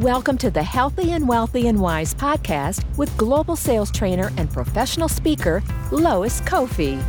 [0.00, 5.08] Welcome to the Healthy and Wealthy and Wise podcast with global sales trainer and professional
[5.10, 7.04] speaker, Lois Kofi.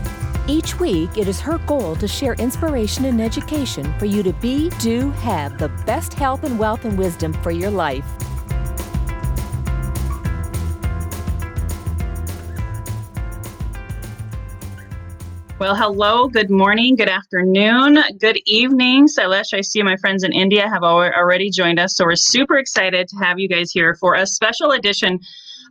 [0.49, 4.71] Each week, it is her goal to share inspiration and education for you to be,
[4.71, 8.03] do, have the best health and wealth and wisdom for your life.
[15.61, 19.05] Well, hello, good morning, good afternoon, good evening.
[19.05, 21.95] Sailesh, I see my friends in India have already joined us.
[21.95, 25.19] So we're super excited to have you guys here for a special edition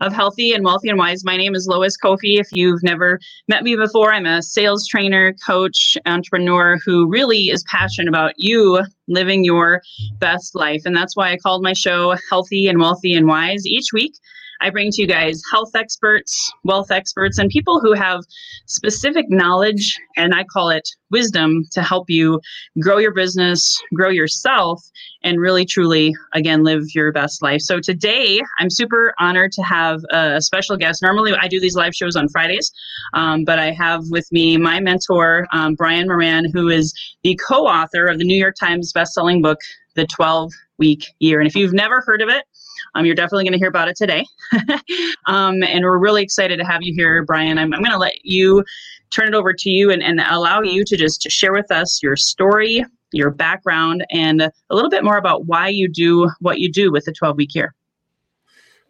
[0.00, 1.24] of Healthy and Wealthy and Wise.
[1.24, 2.38] My name is Lois Kofi.
[2.38, 7.64] If you've never met me before, I'm a sales trainer, coach, entrepreneur who really is
[7.64, 9.82] passionate about you living your
[10.20, 10.82] best life.
[10.84, 13.66] And that's why I called my show Healthy and Wealthy and Wise.
[13.66, 14.12] Each week,
[14.60, 18.20] I bring to you guys health experts, wealth experts, and people who have
[18.66, 22.40] specific knowledge, and I call it wisdom, to help you
[22.80, 24.82] grow your business, grow yourself,
[25.22, 27.60] and really truly, again, live your best life.
[27.62, 31.02] So today, I'm super honored to have a special guest.
[31.02, 32.70] Normally, I do these live shows on Fridays,
[33.14, 37.66] um, but I have with me my mentor, um, Brian Moran, who is the co
[37.66, 39.58] author of the New York Times bestselling book,
[39.94, 41.40] The 12 Week Year.
[41.40, 42.44] And if you've never heard of it,
[42.94, 44.24] um, you're definitely going to hear about it today.
[45.26, 47.58] um, and we're really excited to have you here, Brian.
[47.58, 48.64] I'm, I'm going to let you
[49.10, 52.16] turn it over to you and, and allow you to just share with us your
[52.16, 56.92] story, your background, and a little bit more about why you do what you do
[56.92, 57.74] with the 12 week year.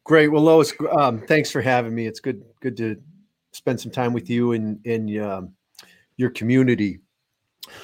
[0.05, 0.29] Great.
[0.29, 2.07] Well, Lois, um, thanks for having me.
[2.07, 2.97] It's good good to
[3.53, 5.53] spend some time with you and in um,
[6.17, 7.01] your community.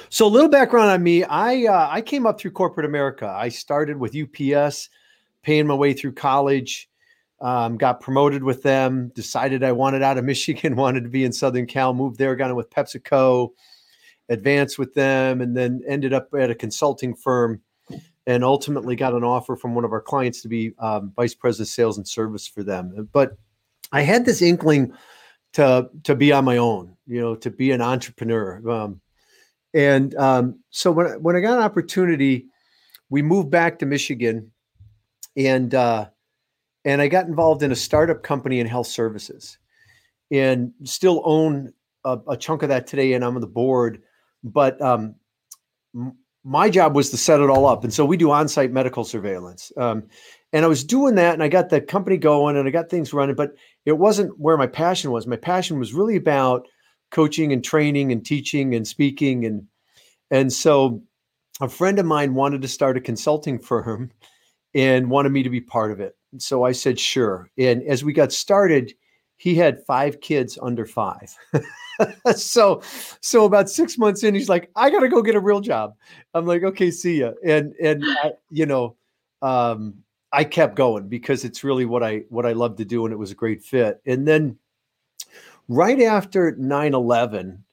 [0.09, 1.25] So, a little background on me.
[1.25, 3.29] I uh, I came up through corporate America.
[3.29, 4.89] I started with UPS
[5.47, 6.91] paying my way through college.
[7.41, 9.13] Um, got promoted with them.
[9.15, 11.95] Decided I wanted out of Michigan, wanted to be in Southern Cal.
[11.95, 13.51] Moved there, got in with PepsiCo,
[14.29, 17.63] advanced with them, and then ended up at a consulting firm,
[18.27, 21.69] and ultimately got an offer from one of our clients to be um, vice president
[21.69, 23.09] sales and service for them.
[23.13, 23.37] But
[23.93, 24.93] I had this inkling
[25.53, 28.69] to to be on my own, you know, to be an entrepreneur.
[28.69, 29.01] Um,
[29.75, 32.47] and um, so when when I got an opportunity,
[33.11, 34.51] we moved back to Michigan
[35.37, 36.09] and uh,
[36.85, 39.59] and I got involved in a startup company in health services,
[40.31, 41.73] and still own
[42.05, 44.03] a, a chunk of that today, and I'm on the board.
[44.43, 45.17] But um,
[45.95, 49.05] m- my job was to set it all up, and so we do on-site medical
[49.05, 49.73] surveillance.
[49.77, 50.05] Um,
[50.53, 53.13] and I was doing that, and I got the company going, and I got things
[53.13, 53.35] running.
[53.35, 53.55] But
[53.85, 55.27] it wasn't where my passion was.
[55.27, 56.67] My passion was really about
[57.11, 59.67] coaching and training and teaching and speaking, and
[60.31, 61.03] and so
[61.61, 64.13] a friend of mine wanted to start a consulting firm
[64.77, 66.15] and wanted me to be part of it.
[66.37, 67.51] So I said, sure.
[67.57, 68.93] And as we got started,
[69.37, 71.35] he had five kids under five.
[72.37, 72.83] so,
[73.23, 75.95] so about six months in, he's like, I got to go get a real job.
[76.35, 77.33] I'm like, okay, see ya.
[77.43, 78.97] And, and, I, you know,
[79.41, 79.95] um,
[80.31, 83.07] I kept going because it's really what I, what I love to do.
[83.07, 84.03] And it was a great fit.
[84.05, 84.59] And then
[85.69, 87.65] right after 9 11,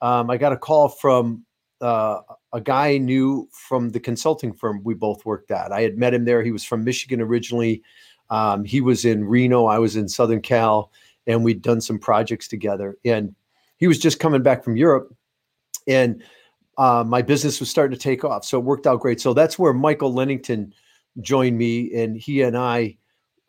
[0.00, 1.44] um, I got a call from
[1.82, 2.20] uh,
[2.56, 5.72] a guy I knew from the consulting firm we both worked at.
[5.72, 6.42] I had met him there.
[6.42, 7.82] He was from Michigan originally.
[8.30, 9.66] Um, he was in Reno.
[9.66, 10.90] I was in Southern Cal,
[11.26, 12.96] and we'd done some projects together.
[13.04, 13.34] And
[13.76, 15.14] he was just coming back from Europe,
[15.86, 16.22] and
[16.78, 18.46] uh, my business was starting to take off.
[18.46, 19.20] So it worked out great.
[19.20, 20.72] So that's where Michael Lennington
[21.20, 22.96] joined me, and he and I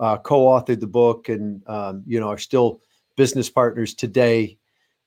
[0.02, 2.82] uh, co-authored the book, and um, you know are still
[3.16, 4.57] business partners today.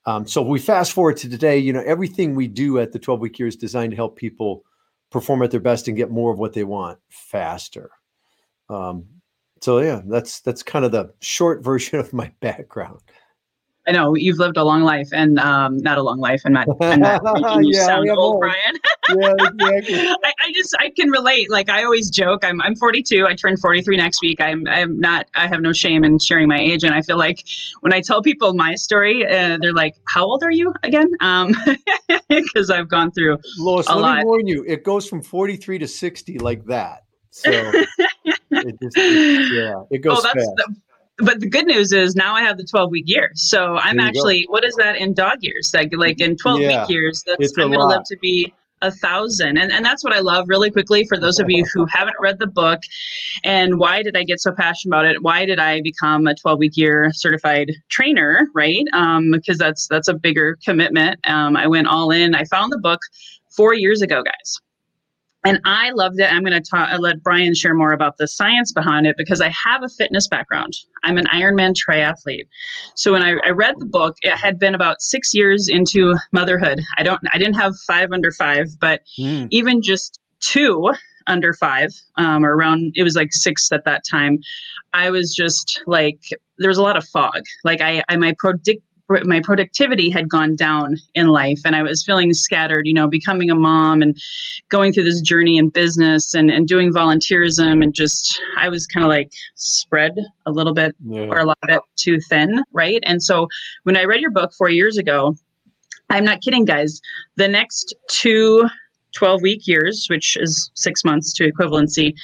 [0.07, 3.21] Um, so we fast forward to today, you know, everything we do at the 12
[3.21, 4.65] week year is designed to help people
[5.11, 7.91] perform at their best and get more of what they want faster.
[8.69, 9.05] Um,
[9.61, 13.01] so yeah, that's that's kind of the short version of my background.
[13.89, 16.69] I know you've lived a long life, and um, not a long life, and not,
[16.81, 17.23] and not
[17.63, 18.55] you yeah, sound old, old, Brian.
[19.19, 19.95] yeah, exactly.
[20.25, 21.51] I, I, just I can relate.
[21.51, 23.27] Like I always joke, I'm I'm 42.
[23.27, 24.41] I turn 43 next week.
[24.41, 25.27] I'm I'm not.
[25.35, 27.45] I have no shame in sharing my age, and I feel like
[27.81, 31.55] when I tell people my story, uh, they're like, "How old are you again?" Um,
[32.29, 34.19] because I've gone through Lois, a let lot.
[34.19, 37.05] me warn you, it goes from 43 to 60 like that.
[37.31, 40.57] So it just, it, yeah, it goes oh, that's, fast.
[40.57, 40.77] The,
[41.23, 43.31] but the good news is now I have the 12 week year.
[43.35, 44.53] So I'm actually, go.
[44.53, 45.73] what is that in dog years?
[45.75, 48.91] Like, like in 12 yeah, week years, that's, I'm going to live to be a
[48.91, 49.59] thousand.
[49.59, 52.39] And, and that's what I love really quickly for those of you who haven't read
[52.39, 52.81] the book.
[53.45, 55.23] And why did I get so passionate about it?
[55.23, 58.47] Why did I become a 12 week year certified trainer?
[58.55, 58.85] Right.
[58.93, 61.21] Um, because that's, that's a bigger commitment.
[61.25, 62.35] Um, I went all in.
[62.35, 63.01] I found the book
[63.51, 64.61] four years ago, guys
[65.45, 66.31] and I loved it.
[66.31, 69.49] I'm going to talk, let Brian share more about the science behind it because I
[69.49, 70.75] have a fitness background.
[71.03, 72.47] I'm an Ironman triathlete.
[72.95, 76.83] So when I, I, read the book, it had been about six years into motherhood.
[76.99, 79.49] I don't, I didn't have five under five, but mm.
[79.51, 80.93] even just two
[81.27, 84.39] under five um, or around it was like six at that time
[84.95, 86.19] i was just like
[86.59, 88.83] there was a lot of fog like i, I my predict
[89.25, 93.51] my productivity had gone down in life and i was feeling scattered you know becoming
[93.51, 94.21] a mom and
[94.69, 99.05] going through this journey in business and, and doing volunteerism and just i was kind
[99.05, 100.13] of like spread
[100.47, 101.23] a little bit yeah.
[101.23, 103.49] or a lot bit too thin right and so
[103.83, 105.35] when i read your book four years ago
[106.09, 107.01] i'm not kidding guys
[107.37, 108.69] the next two
[109.13, 112.15] 12 week years, which is six months to equivalency,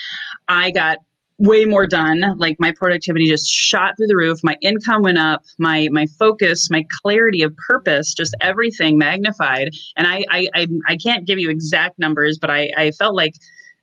[0.48, 0.98] I got
[1.38, 2.22] way more done.
[2.38, 4.40] Like my productivity just shot through the roof.
[4.42, 5.42] My income went up.
[5.58, 9.70] My my focus, my clarity of purpose, just everything magnified.
[9.96, 13.34] And I I I, I can't give you exact numbers, but I I felt like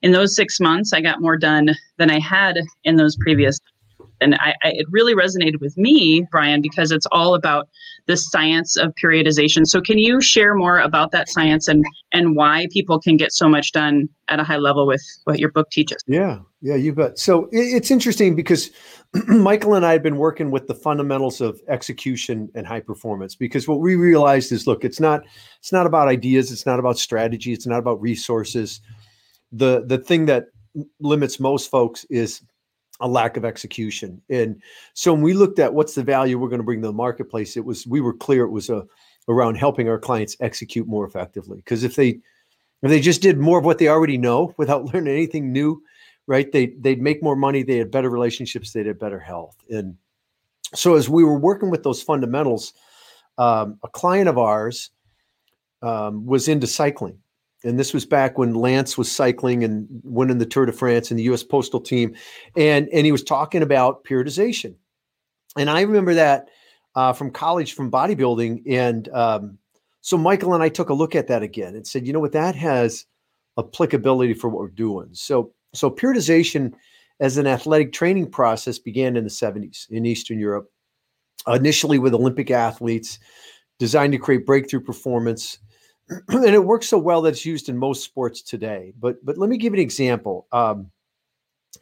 [0.01, 3.59] in those six months I got more done than I had in those previous
[4.21, 7.67] and I, I, it really resonated with me brian because it's all about
[8.05, 12.67] the science of periodization so can you share more about that science and and why
[12.71, 16.01] people can get so much done at a high level with what your book teaches
[16.07, 18.71] yeah yeah you bet so it's interesting because
[19.27, 23.67] michael and i have been working with the fundamentals of execution and high performance because
[23.67, 25.21] what we realized is look it's not
[25.59, 28.81] it's not about ideas it's not about strategy it's not about resources
[29.51, 30.45] the the thing that
[30.99, 32.41] limits most folks is
[32.99, 34.21] a lack of execution.
[34.29, 34.61] And
[34.93, 37.57] so when we looked at what's the value we're going to bring to the marketplace,
[37.57, 38.83] it was we were clear it was a, uh,
[39.29, 41.57] around helping our clients execute more effectively.
[41.57, 42.19] Because if they
[42.81, 45.81] if they just did more of what they already know without learning anything new,
[46.27, 46.51] right?
[46.51, 49.57] They they'd make more money, they had better relationships, they'd have better health.
[49.69, 49.97] And
[50.73, 52.73] so as we were working with those fundamentals,
[53.37, 54.91] um, a client of ours
[55.81, 57.19] um, was into cycling
[57.63, 61.19] and this was back when Lance was cycling and winning the Tour de France and
[61.19, 61.43] the U.S.
[61.43, 62.15] Postal Team,
[62.57, 64.75] and and he was talking about periodization,
[65.57, 66.49] and I remember that
[66.95, 69.57] uh, from college from bodybuilding, and um,
[70.01, 72.33] so Michael and I took a look at that again and said, you know what,
[72.33, 73.05] that has
[73.57, 75.09] applicability for what we're doing.
[75.13, 76.73] So so periodization
[77.19, 80.71] as an athletic training process began in the 70s in Eastern Europe,
[81.47, 83.19] initially with Olympic athletes,
[83.79, 85.59] designed to create breakthrough performance
[86.29, 88.93] and it works so well that it's used in most sports today.
[88.99, 90.47] But but let me give an example.
[90.51, 90.91] Um,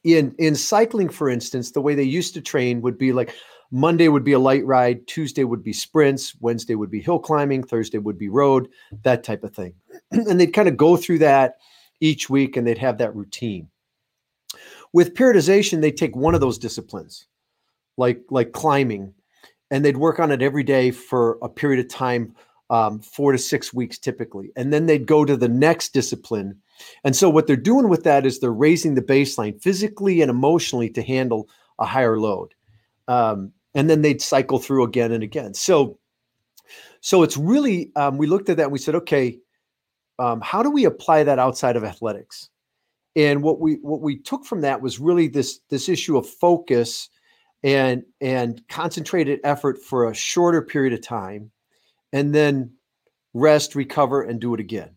[0.04, 3.34] in in cycling, for instance, the way they used to train would be like
[3.72, 7.64] Monday would be a light ride, Tuesday would be sprints, Wednesday would be hill climbing,
[7.64, 8.68] Thursday would be road,
[9.04, 9.74] that type of thing.
[10.12, 11.56] and they'd kind of go through that
[12.00, 13.70] each week and they'd have that routine.
[14.94, 17.26] With periodization, they take one of those disciplines,
[17.98, 19.14] like like climbing,
[19.70, 22.36] and they'd work on it every day for a period of time
[22.72, 24.52] um, four to six weeks typically.
[24.56, 26.62] And then they'd go to the next discipline.
[27.04, 30.90] And so what they're doing with that is they're raising the baseline physically and emotionally
[30.92, 32.54] to handle a higher load.
[33.08, 35.54] Um, and then they'd cycle through again and again.
[35.54, 36.00] So,
[37.02, 39.40] so it's really um, we looked at that and we said, okay,
[40.18, 42.50] um, how do we apply that outside of athletics?
[43.16, 47.10] And what we what we took from that was really this this issue of focus
[47.64, 51.52] and and concentrated effort for a shorter period of time
[52.14, 52.72] and then
[53.34, 54.92] rest, recover, and do it again.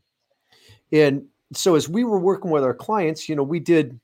[0.93, 3.99] And so as we were working with our clients, you know, we did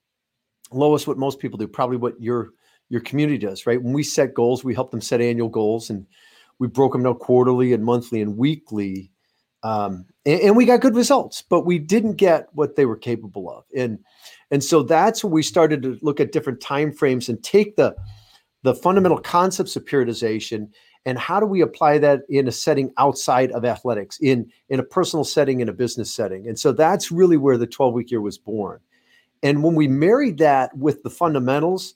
[0.72, 2.50] Lois what most people do, probably what your
[2.88, 3.82] your community does, right?
[3.82, 6.06] When we set goals, we help them set annual goals and
[6.58, 9.10] we broke them down quarterly and monthly and weekly.
[9.62, 13.50] Um, and, and, we got good results, but we didn't get what they were capable
[13.50, 13.64] of.
[13.76, 13.98] And
[14.50, 17.94] and so that's when we started to look at different time frames and take the
[18.62, 20.70] the fundamental concepts of periodization
[21.06, 24.84] and how do we apply that in a setting outside of athletics in in a
[24.84, 26.48] personal setting in a business setting.
[26.48, 28.80] And so that's really where the 12 week year was born.
[29.42, 31.94] And when we married that with the fundamentals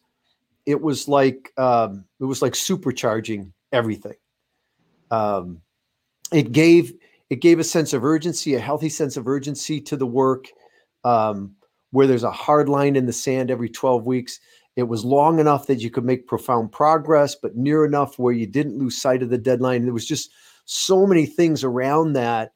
[0.66, 4.16] it was like um, it was like supercharging everything.
[5.10, 5.60] Um,
[6.32, 6.94] it gave
[7.34, 10.46] it gave a sense of urgency a healthy sense of urgency to the work
[11.04, 11.54] um,
[11.90, 14.40] where there's a hard line in the sand every 12 weeks
[14.76, 18.46] it was long enough that you could make profound progress, but near enough where you
[18.46, 19.84] didn't lose sight of the deadline.
[19.84, 20.30] There was just
[20.64, 22.52] so many things around that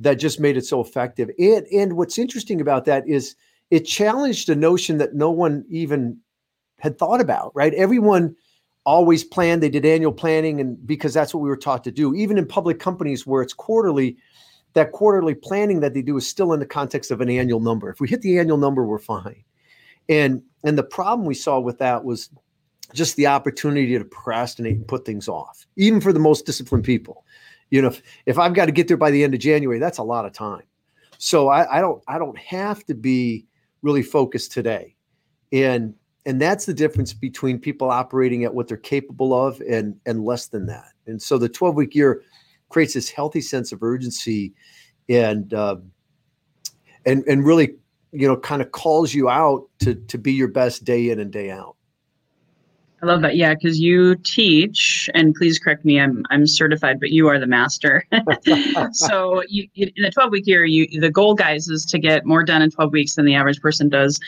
[0.00, 1.30] that just made it so effective.
[1.38, 3.36] And and what's interesting about that is
[3.70, 6.18] it challenged a notion that no one even
[6.80, 7.74] had thought about, right?
[7.74, 8.34] Everyone
[8.84, 12.14] always planned, they did annual planning, and because that's what we were taught to do,
[12.14, 14.16] even in public companies where it's quarterly,
[14.74, 17.90] that quarterly planning that they do is still in the context of an annual number.
[17.90, 19.44] If we hit the annual number, we're fine.
[20.08, 22.30] And and the problem we saw with that was
[22.92, 27.24] just the opportunity to procrastinate and put things off, even for the most disciplined people.
[27.70, 29.98] You know, if, if I've got to get there by the end of January, that's
[29.98, 30.62] a lot of time.
[31.18, 33.46] So I, I don't I don't have to be
[33.82, 34.96] really focused today.
[35.52, 40.24] And and that's the difference between people operating at what they're capable of and and
[40.24, 40.92] less than that.
[41.06, 42.22] And so the 12 week year
[42.68, 44.52] creates this healthy sense of urgency
[45.08, 45.76] and uh,
[47.04, 47.76] and and really
[48.12, 51.32] you know, kind of calls you out to to be your best day in and
[51.32, 51.76] day out.
[53.02, 53.34] I love that.
[53.34, 55.98] Yeah, because you teach, and please correct me.
[55.98, 58.06] I'm I'm certified, but you are the master.
[58.92, 62.44] so you, in a 12 week year, you the goal, guys, is to get more
[62.44, 64.20] done in 12 weeks than the average person does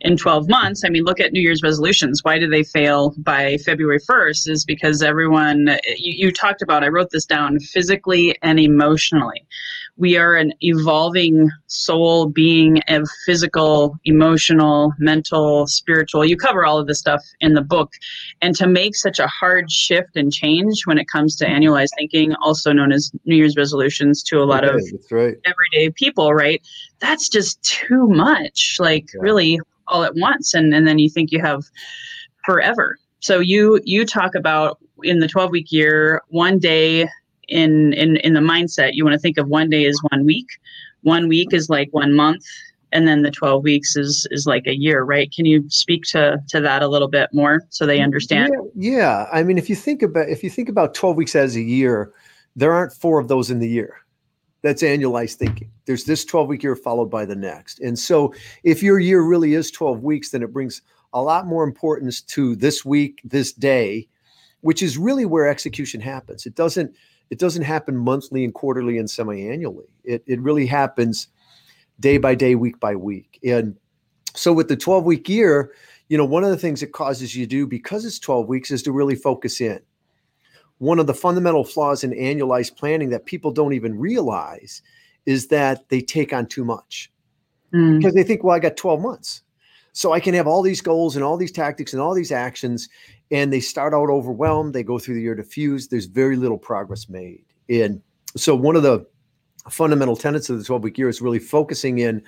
[0.00, 0.82] in 12 months.
[0.82, 2.24] I mean, look at New Year's resolutions.
[2.24, 4.48] Why do they fail by February 1st?
[4.48, 6.82] Is because everyone you, you talked about.
[6.82, 9.46] I wrote this down physically and emotionally
[9.96, 16.24] we are an evolving soul being of physical, emotional, mental, spiritual.
[16.24, 17.92] You cover all of this stuff in the book.
[18.40, 22.34] And to make such a hard shift and change when it comes to annualized thinking,
[22.36, 25.36] also known as New Year's resolutions to a lot of right.
[25.44, 26.62] everyday people, right?
[27.00, 29.20] That's just too much, like yeah.
[29.20, 30.54] really all at once.
[30.54, 31.64] And, and then you think you have
[32.44, 32.98] forever.
[33.20, 37.08] So you you talk about in the 12 week year, one day
[37.48, 38.90] in in in the mindset.
[38.92, 40.46] You want to think of one day as one week.
[41.02, 42.44] One week is like one month
[42.92, 45.32] and then the 12 weeks is is like a year right?
[45.32, 48.52] Can you speak to to that a little bit more so they understand?
[48.74, 49.26] Yeah, yeah.
[49.32, 52.12] i mean if you think about if you think about 12 weeks as a year
[52.54, 53.96] there aren't four of those in the year.
[54.60, 55.72] That's annualized thinking.
[55.86, 57.80] There's this 12 week year followed by the next.
[57.80, 58.32] And so
[58.62, 60.82] if your year really is 12 weeks then it brings
[61.14, 64.08] a lot more importance to this week this day
[64.60, 66.46] which is really where execution happens.
[66.46, 66.94] It doesn't
[67.32, 69.86] it doesn't happen monthly and quarterly and semi-annually.
[70.04, 71.28] It it really happens
[71.98, 73.40] day by day, week by week.
[73.42, 73.74] And
[74.34, 75.72] so with the 12 week year,
[76.10, 78.70] you know, one of the things it causes you to do because it's 12 weeks
[78.70, 79.80] is to really focus in.
[80.76, 84.82] One of the fundamental flaws in annualized planning that people don't even realize
[85.24, 87.10] is that they take on too much
[87.72, 87.96] mm.
[87.96, 89.42] because they think, well, I got 12 months.
[89.92, 92.88] So I can have all these goals and all these tactics and all these actions
[93.32, 94.74] and they start out overwhelmed.
[94.74, 95.90] They go through the year diffused.
[95.90, 97.44] There's very little progress made.
[97.68, 98.00] And
[98.36, 99.06] so, one of the
[99.70, 102.22] fundamental tenets of the 12 week year is really focusing in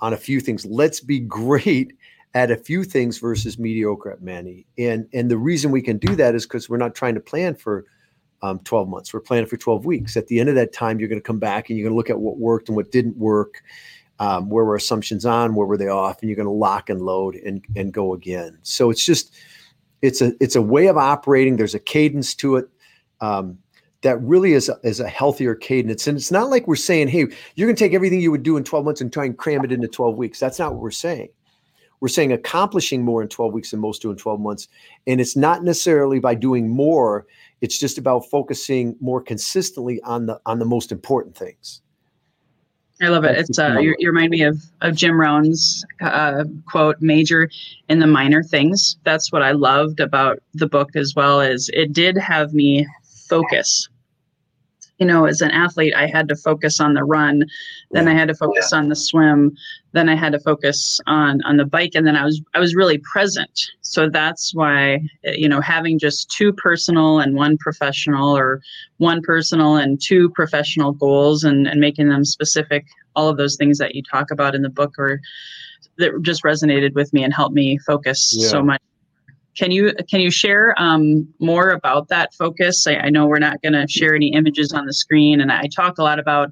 [0.00, 0.64] on a few things.
[0.64, 1.92] Let's be great
[2.34, 4.66] at a few things versus mediocre at many.
[4.78, 7.54] And and the reason we can do that is because we're not trying to plan
[7.54, 7.84] for
[8.42, 9.12] um, 12 months.
[9.12, 10.16] We're planning for 12 weeks.
[10.16, 11.96] At the end of that time, you're going to come back and you're going to
[11.96, 13.62] look at what worked and what didn't work.
[14.18, 15.54] Um, where were assumptions on?
[15.54, 16.20] Where were they off?
[16.20, 18.58] And you're going to lock and load and and go again.
[18.62, 19.34] So it's just
[20.02, 21.56] it's a it's a way of operating.
[21.56, 22.68] There's a cadence to it
[23.20, 23.58] um,
[24.02, 26.06] that really is a, is a healthier cadence.
[26.06, 28.56] And it's not like we're saying, hey, you're going to take everything you would do
[28.56, 30.38] in 12 months and try and cram it into 12 weeks.
[30.38, 31.28] That's not what we're saying.
[32.00, 34.68] We're saying accomplishing more in 12 weeks than most do in 12 months.
[35.06, 37.26] And it's not necessarily by doing more.
[37.62, 41.80] It's just about focusing more consistently on the on the most important things.
[43.00, 43.36] I love it.
[43.36, 47.50] it's uh, you, you, remind me of of Jim Rohn's uh, quote: "Major
[47.88, 51.40] in the minor things." That's what I loved about the book as well.
[51.40, 52.86] As it did have me
[53.28, 53.88] focus
[54.98, 57.44] you know, as an athlete, I had to focus on the run,
[57.90, 58.08] then.
[58.08, 58.78] I had to focus yeah.
[58.78, 59.54] on the swim,
[59.92, 62.74] then I had to focus on on the bike, and then I was I was
[62.74, 63.60] really present.
[63.82, 68.62] So that's why eh, you know having just two personal and one professional, or
[68.98, 73.78] one personal and two professional goals, and and making them specific, all of those things
[73.78, 75.20] that you talk about in the book, or
[75.98, 78.48] that just resonated with me and helped me focus yeah.
[78.48, 78.80] so much
[79.56, 82.86] can you can you share um, more about that focus?
[82.86, 85.64] I, I know we're not going to share any images on the screen, and I
[85.74, 86.50] talk a lot about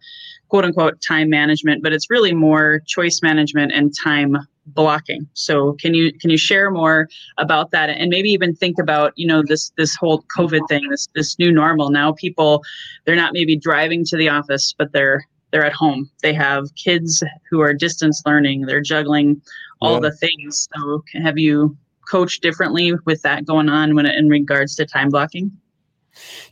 [0.48, 5.28] quote unquote time management, but it's really more choice management and time blocking.
[5.34, 7.08] So can you can you share more
[7.38, 11.08] about that and maybe even think about you know this this whole COVID thing, this
[11.14, 11.90] this new normal.
[11.90, 12.62] Now people
[13.04, 16.10] they're not maybe driving to the office, but they're they're at home.
[16.22, 18.62] They have kids who are distance learning.
[18.62, 19.40] They're juggling
[19.80, 20.08] all yeah.
[20.08, 20.68] the things.
[20.74, 21.76] So have you
[22.08, 25.50] coach differently with that going on when in regards to time blocking?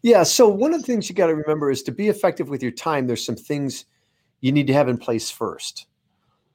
[0.02, 0.22] Yeah.
[0.24, 2.72] So one of the things you got to remember is to be effective with your
[2.72, 3.06] time.
[3.06, 3.84] There's some things
[4.40, 5.86] you need to have in place first.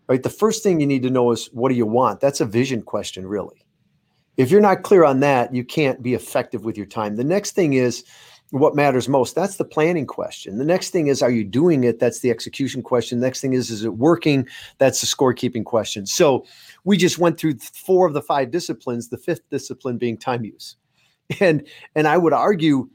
[0.08, 0.24] Right.
[0.24, 2.22] The first thing you need to know is what do you want?
[2.22, 3.66] That's a vision question, really.
[4.38, 7.16] If you're not clear on that, you can't be effective with your time.
[7.16, 8.04] The next thing is
[8.51, 9.36] what matters most.
[9.36, 10.58] That's the planning question.
[10.58, 12.00] The next thing is, are you doing it?
[12.00, 13.20] That's the execution question.
[13.20, 14.48] The next thing is, is it working?
[14.77, 16.06] That's the scorekeeping question.
[16.06, 16.46] So
[16.84, 20.75] we just went through four of the five disciplines, the fifth discipline being time use.
[21.42, 22.89] And and I would argue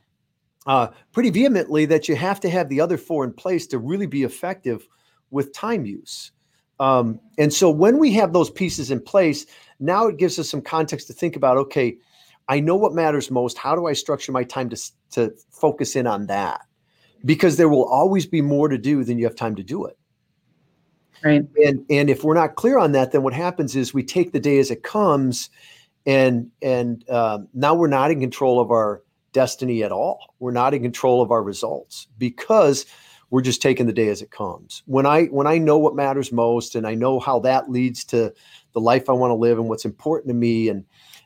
[0.66, 4.06] uh, pretty vehemently that you have to have the other four in place to really
[4.06, 4.88] be effective
[5.30, 6.32] with time use.
[6.80, 9.44] Um, and so when we have those pieces in place,
[9.80, 11.58] now it gives us some context to think about.
[11.58, 11.98] Okay,
[12.48, 13.58] I know what matters most.
[13.58, 16.62] How do I structure my time to to focus in on that?
[17.24, 19.96] Because there will always be more to do than you have time to do it.
[21.24, 21.44] Right.
[21.64, 24.40] And and if we're not clear on that, then what happens is we take the
[24.40, 25.50] day as it comes,
[26.04, 30.34] and and um, now we're not in control of our destiny at all.
[30.40, 32.86] We're not in control of our results because
[33.30, 34.82] we're just taking the day as it comes.
[34.86, 38.32] When I when I know what matters most and I know how that leads to
[38.72, 40.84] the life I want to live and what's important to me and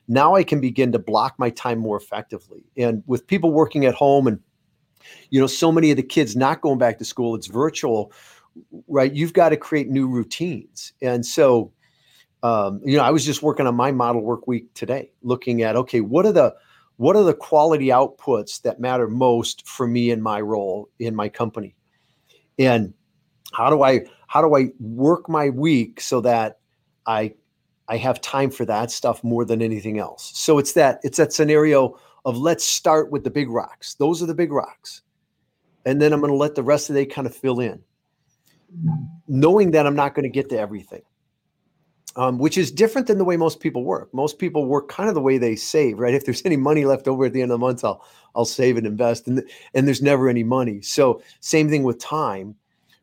[0.09, 2.65] now I can begin to block my time more effectively.
[2.77, 4.41] And with people working at home and
[5.31, 8.13] you know so many of the kids not going back to school it's virtual
[8.89, 9.13] right?
[9.13, 10.93] You've got to create new routines.
[11.03, 11.73] And so
[12.43, 15.75] um, you know i was just working on my model work week today looking at
[15.75, 16.55] okay what are the
[16.97, 21.29] what are the quality outputs that matter most for me in my role in my
[21.29, 21.75] company?
[22.59, 22.95] And
[23.53, 26.59] how do i how do i work my week so that
[27.07, 27.33] i
[27.89, 31.33] i have time for that stuff more than anything else so it's that it's that
[31.33, 35.03] scenario of let's start with the big rocks those are the big rocks
[35.85, 37.81] and then i'm going to let the rest of the day kind of fill in
[39.29, 41.03] knowing that i'm not going to get to everything
[42.17, 44.13] um, which is different than the way most people work.
[44.15, 46.15] Most people work kind of the way they save, right?
[46.15, 48.77] If there's any money left over at the end of the month, I'll I'll save
[48.77, 50.81] and invest, and and there's never any money.
[50.81, 52.55] So same thing with time,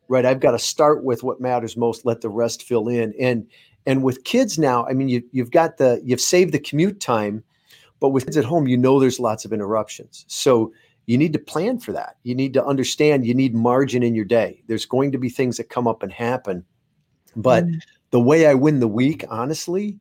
[0.08, 0.26] right?
[0.26, 3.46] I've got to start with what matters most, let the rest fill in, and
[3.86, 7.44] and with kids now, I mean, you you've got the you've saved the commute time,
[8.00, 10.24] but with kids at home, you know there's lots of interruptions.
[10.28, 10.72] So
[11.06, 12.16] you need to plan for that.
[12.22, 14.62] You need to understand you need margin in your day.
[14.66, 16.64] There's going to be things that come up and happen,
[17.36, 17.80] but mm
[18.14, 19.98] the way I win the week, honestly,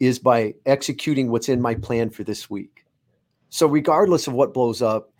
[0.00, 2.84] is by executing what's in my plan for this week.
[3.50, 5.12] So, regardless of what blows up,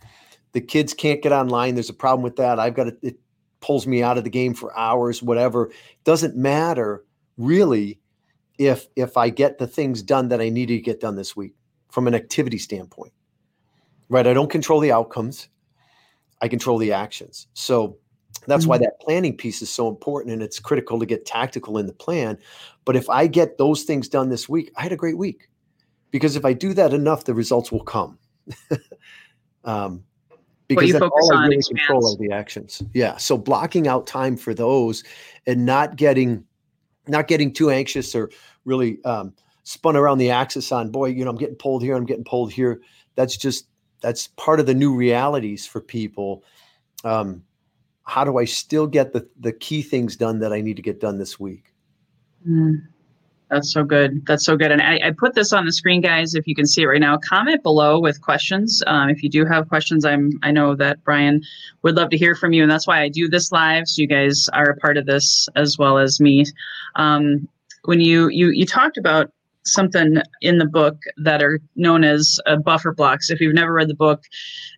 [0.50, 1.74] the kids can't get online.
[1.74, 2.58] There's a problem with that.
[2.58, 3.16] I've got to, it
[3.60, 5.70] pulls me out of the game for hours, whatever.
[6.02, 7.04] Doesn't matter
[7.38, 8.00] really
[8.66, 11.54] if if I get the things done that I need to get done this week
[11.90, 13.12] from an activity standpoint.
[14.08, 14.26] Right?
[14.26, 15.48] I don't control the outcomes.
[16.40, 17.46] I control the actions.
[17.54, 17.98] So
[18.46, 18.70] that's mm-hmm.
[18.70, 21.92] why that planning piece is so important and it's critical to get tactical in the
[21.92, 22.38] plan.
[22.84, 25.48] But if I get those things done this week, I had a great week.
[26.10, 28.18] Because if I do that enough, the results will come.
[29.64, 30.04] um,
[30.68, 32.82] because well, all I really control are the actions.
[32.92, 33.16] Yeah.
[33.16, 35.04] So blocking out time for those
[35.46, 36.44] and not getting
[37.08, 38.30] not getting too anxious or
[38.64, 42.06] really um, spun around the axis on boy, you know, I'm getting pulled here, I'm
[42.06, 42.80] getting pulled here.
[43.14, 43.66] That's just
[44.00, 46.44] that's part of the new realities for people.
[47.04, 47.42] Um,
[48.04, 51.00] how do I still get the the key things done that I need to get
[51.00, 51.72] done this week?
[52.48, 52.82] Mm,
[53.48, 54.26] that's so good.
[54.26, 54.72] That's so good.
[54.72, 56.34] And I, I, put this on the screen, guys.
[56.34, 58.82] If you can see it right now, comment below with questions.
[58.86, 61.42] Um, if you do have questions, I'm I know that Brian
[61.82, 64.08] would love to hear from you, and that's why I do this live, so you
[64.08, 66.44] guys are a part of this as well as me.
[66.96, 67.48] Um,
[67.84, 69.30] when you you you talked about
[69.64, 73.30] something in the book that are known as uh, buffer blocks.
[73.30, 74.24] If you've never read the book,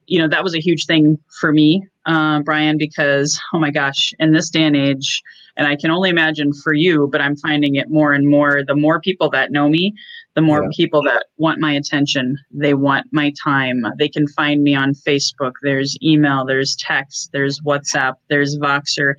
[0.07, 4.12] you know that was a huge thing for me uh, Brian, because oh my gosh,
[4.19, 5.23] in this day and age,
[5.57, 8.62] and I can only imagine for you, but I'm finding it more and more.
[8.64, 9.95] The more people that know me,
[10.35, 10.68] the more yeah.
[10.75, 12.37] people that want my attention.
[12.51, 13.85] They want my time.
[13.99, 15.53] They can find me on Facebook.
[15.62, 19.14] There's email, there's text, there's WhatsApp, there's Voxer.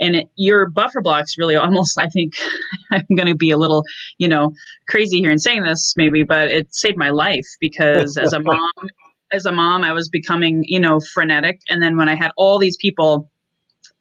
[0.00, 2.34] And it, your buffer blocks really almost, I think,
[2.90, 3.84] I'm going to be a little,
[4.18, 4.52] you know,
[4.88, 8.72] crazy here in saying this maybe, but it saved my life because as a mom,
[9.30, 11.60] as a mom, I was becoming, you know, frenetic.
[11.68, 13.30] And then when I had all these people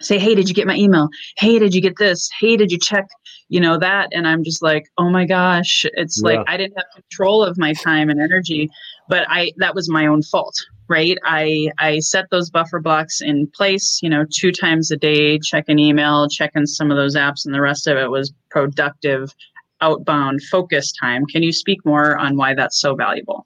[0.02, 1.10] say, Hey, did you get my email?
[1.38, 2.30] Hey, did you get this?
[2.40, 3.08] Hey, did you check,
[3.50, 4.10] you know, that?
[4.12, 6.30] And I'm just like, oh my gosh, it's yeah.
[6.30, 8.70] like I didn't have control of my time and energy,
[9.10, 10.56] but I that was my own fault.
[10.90, 11.18] Right.
[11.26, 15.66] I I set those buffer blocks in place, you know, two times a day, check
[15.68, 19.34] an email, checking some of those apps, and the rest of it was productive,
[19.82, 21.26] outbound, focus time.
[21.26, 23.46] Can you speak more on why that's so valuable?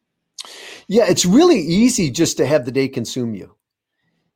[0.88, 3.56] Yeah, it's really easy just to have the day consume you.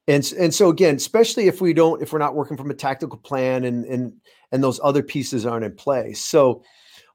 [0.08, 3.18] And and so again, especially if we don't if we're not working from a tactical
[3.18, 4.14] plan and and
[4.52, 6.24] and those other pieces aren't in place.
[6.24, 6.64] So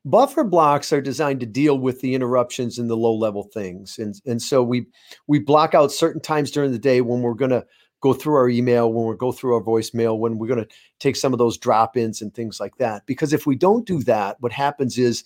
[0.05, 3.99] buffer blocks are designed to deal with the interruptions and the low level things.
[3.99, 4.87] And and so we
[5.29, 7.65] we block out certain times during the day when we're going to
[8.01, 11.17] go through our email, when we go through our voicemail, when we're going to take
[11.17, 13.05] some of those drop-ins and things like that.
[13.05, 15.23] Because if we don't do that, what happens is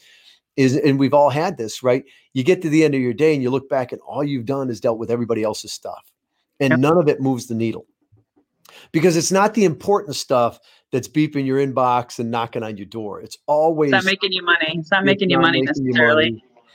[0.57, 3.35] is and we've all had this right you get to the end of your day
[3.35, 6.12] and you look back and all you've done is dealt with everybody else's stuff
[6.61, 6.79] and yep.
[6.79, 7.87] none of it moves the needle
[8.93, 10.59] because it's not the important stuff
[10.93, 14.43] that's beeping your inbox and knocking on your door it's always it's not making you
[14.43, 16.33] money it's not it's making you money necessarily you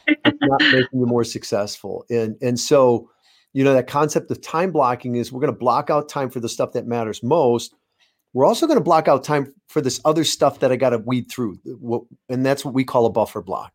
[0.08, 0.18] money.
[0.26, 3.10] it's not making you more successful and and so
[3.54, 6.40] you know that concept of time blocking is we're going to block out time for
[6.40, 7.74] the stuff that matters most
[8.34, 11.00] we're also going to block out time for this other stuff that I got to
[11.00, 11.60] weed through.
[12.30, 13.74] And that's what we call a buffer block.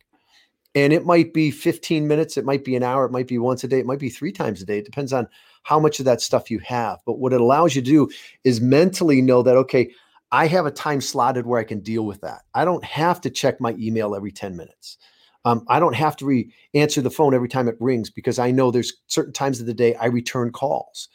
[0.76, 3.62] And it might be 15 minutes, it might be an hour, it might be once
[3.62, 4.78] a day, it might be three times a day.
[4.78, 5.28] It depends on
[5.64, 7.00] how much of that stuff you have.
[7.04, 8.08] But what it allows you to do
[8.44, 9.90] is mentally know that, okay,
[10.30, 12.42] I have a time slotted where I can deal with that.
[12.54, 14.98] I don't have to check my email every 10 minutes.
[15.44, 18.50] Um, I don't have to re- answer the phone every time it rings because I
[18.50, 21.08] know there's certain times of the day I return calls.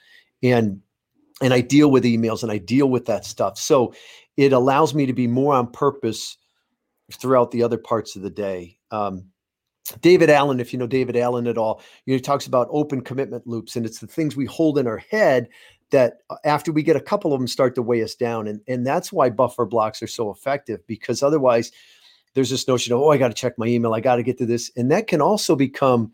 [0.44, 0.82] And
[1.42, 3.58] and I deal with emails and I deal with that stuff.
[3.58, 3.94] So
[4.36, 6.38] it allows me to be more on purpose
[7.14, 8.78] throughout the other parts of the day.
[8.92, 9.30] Um,
[10.02, 13.02] David Allen, if you know David Allen at all, you know, he talks about open
[13.02, 15.50] commitment loops, and it's the things we hold in our head
[15.92, 18.48] that uh, after we get a couple of them start to weigh us down.
[18.48, 21.72] And, and that's why buffer blocks are so effective because otherwise
[22.34, 24.38] there's this notion of, oh, I got to check my email, I got to get
[24.40, 24.72] to this.
[24.76, 26.12] And that can also become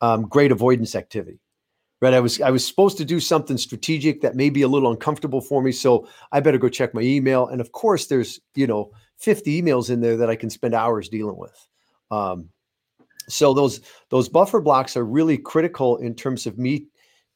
[0.00, 1.40] um, great avoidance activity.
[2.00, 2.14] Right.
[2.14, 5.40] I was I was supposed to do something strategic that may be a little uncomfortable
[5.40, 5.70] for me.
[5.70, 7.46] So I better go check my email.
[7.46, 11.08] And of course, there's, you know, 50 emails in there that I can spend hours
[11.08, 11.68] dealing with.
[12.10, 12.48] Um,
[13.28, 13.80] so those
[14.10, 16.86] those buffer blocks are really critical in terms of me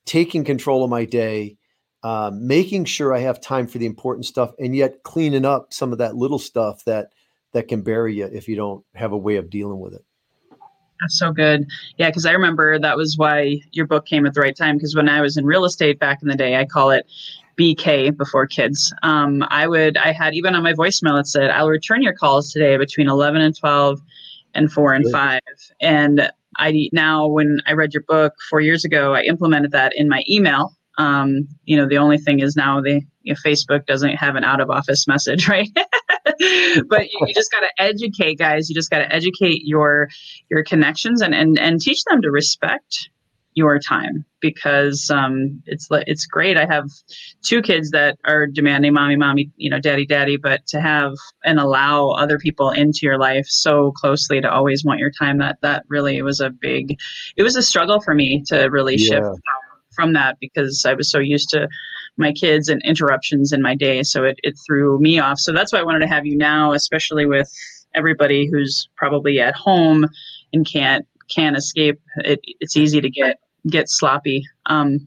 [0.05, 1.57] taking control of my day,
[2.03, 5.93] um, making sure I have time for the important stuff, and yet cleaning up some
[5.93, 7.09] of that little stuff that
[7.53, 10.05] that can bury you if you don't have a way of dealing with it.
[11.01, 11.67] That's so good.
[11.99, 14.77] Yeah, because I remember that was why your book came at the right time.
[14.77, 17.07] Because when I was in real estate back in the day, I call it
[17.59, 18.93] BK before kids.
[19.03, 22.53] Um, I would, I had even on my voicemail, it said, I'll return your calls
[22.53, 24.01] today between 11 and 12
[24.55, 25.41] and four and five.
[25.81, 30.09] And I now, when I read your book four years ago, I implemented that in
[30.09, 30.75] my email.
[30.99, 34.45] Um, you know, the only thing is now the you know, Facebook doesn't have an
[34.45, 35.69] out of office message, right?
[36.89, 38.69] but you, you just got to educate guys.
[38.69, 40.09] You just got to educate your
[40.51, 43.11] your connections and and and teach them to respect
[43.57, 46.59] your time because um, it's it's great.
[46.59, 46.89] I have
[47.43, 50.37] two kids that are demanding mommy, mommy, you know, daddy, daddy.
[50.37, 51.15] But to have
[51.45, 55.59] and allow other people into your life so closely to always want your time that
[55.63, 56.99] that really was a big.
[57.37, 59.17] It was a struggle for me to really yeah.
[59.17, 59.41] shift
[59.95, 61.67] from that because I was so used to
[62.19, 64.03] my kids and interruptions in my day.
[64.03, 65.39] So it, it threw me off.
[65.39, 67.51] So that's why I wanted to have you now, especially with
[67.95, 70.07] everybody who's probably at home
[70.53, 71.99] and can't can't escape.
[72.19, 74.45] It, it's easy to get get sloppy.
[74.67, 75.07] Um,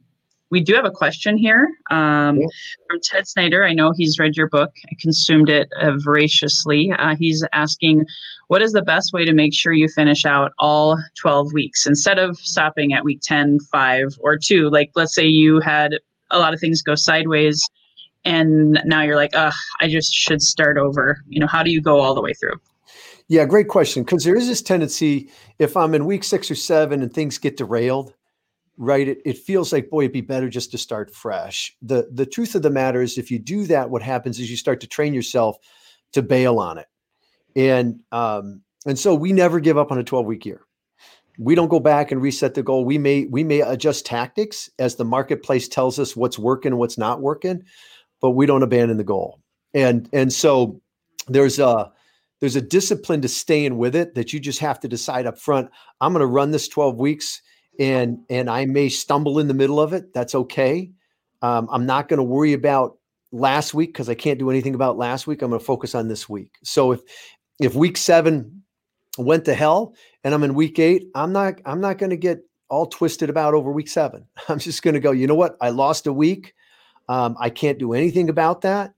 [0.52, 2.48] we do have a question here um, yeah.
[2.88, 3.64] from Ted Snyder.
[3.64, 6.92] I know he's read your book, I consumed it uh, voraciously.
[6.92, 8.06] Uh, he's asking,
[8.48, 12.18] what is the best way to make sure you finish out all 12 weeks instead
[12.18, 14.70] of stopping at week 10, 5, or 2?
[14.72, 16.00] Like, let's say you had
[16.32, 17.64] a lot of things go sideways
[18.26, 21.24] and now you're like, uh, I just should start over.
[21.28, 22.60] You know, how do you go all the way through?
[23.28, 24.04] Yeah, great question.
[24.04, 27.58] Because there is this tendency, if I'm in week six or seven and things get
[27.58, 28.14] derailed,
[28.80, 29.10] right?
[29.10, 31.76] It, it feels like boy it'd be better just to start fresh.
[31.82, 34.58] The the truth of the matter is if you do that what happens is you
[34.58, 35.58] start to train yourself
[36.14, 36.88] to bail on it.
[37.56, 40.62] And um and so we never give up on a 12 week year.
[41.38, 42.86] We don't go back and reset the goal.
[42.86, 46.98] We may we may adjust tactics as the marketplace tells us what's working and what's
[46.98, 47.64] not working
[48.22, 49.40] but we don't abandon the goal.
[49.74, 50.82] And and so
[51.28, 51.92] there's a
[52.40, 55.70] there's a discipline to staying with it that you just have to decide up front
[56.02, 57.42] i'm going to run this 12 weeks
[57.80, 60.14] and and I may stumble in the middle of it.
[60.14, 60.92] That's okay.
[61.42, 62.98] Um, I'm not going to worry about
[63.32, 65.42] last week because I can't do anything about last week.
[65.42, 66.52] I'm going to focus on this week.
[66.64, 67.02] So if
[67.60, 68.64] if week seven
[69.18, 72.40] went to hell and I'm in week eight, I'm not I'm not going to get
[72.70, 74.26] all twisted about over week seven.
[74.50, 75.12] I'm just going to go.
[75.12, 75.58] You know what?
[75.62, 76.54] I lost a week.
[77.08, 78.94] Um, I can't do anything about that.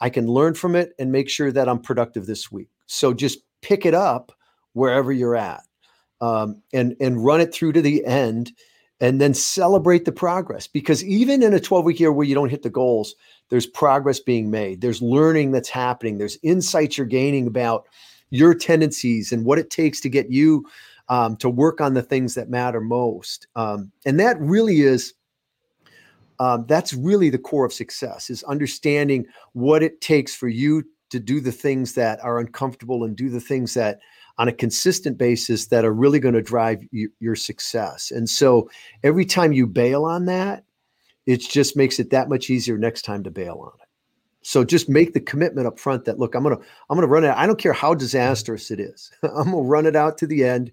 [0.00, 2.68] I can learn from it and make sure that I'm productive this week.
[2.86, 4.32] So just pick it up
[4.74, 5.62] wherever you're at
[6.20, 8.52] um, and and run it through to the end
[9.00, 10.66] and then celebrate the progress.
[10.66, 13.14] Because even in a 12 week year where you don't hit the goals
[13.50, 14.80] there's progress being made.
[14.80, 16.18] There's learning that's happening.
[16.18, 17.86] There's insights you're gaining about
[18.30, 20.66] your tendencies and what it takes to get you
[21.08, 23.46] um, to work on the things that matter most.
[23.54, 25.14] Um, and that really is
[26.40, 31.20] um, that's really the core of success is understanding what it takes for you to
[31.20, 34.00] do the things that are uncomfortable and do the things that
[34.38, 38.10] on a consistent basis that are really going to drive you, your success.
[38.10, 38.68] And so
[39.02, 40.64] every time you bail on that,
[41.26, 43.88] it just makes it that much easier next time to bail on it.
[44.42, 46.58] So just make the commitment up front that look, I'm gonna
[46.90, 47.30] I'm gonna run it.
[47.30, 49.10] I don't care how disastrous it is.
[49.22, 50.70] I'm gonna run it out to the end.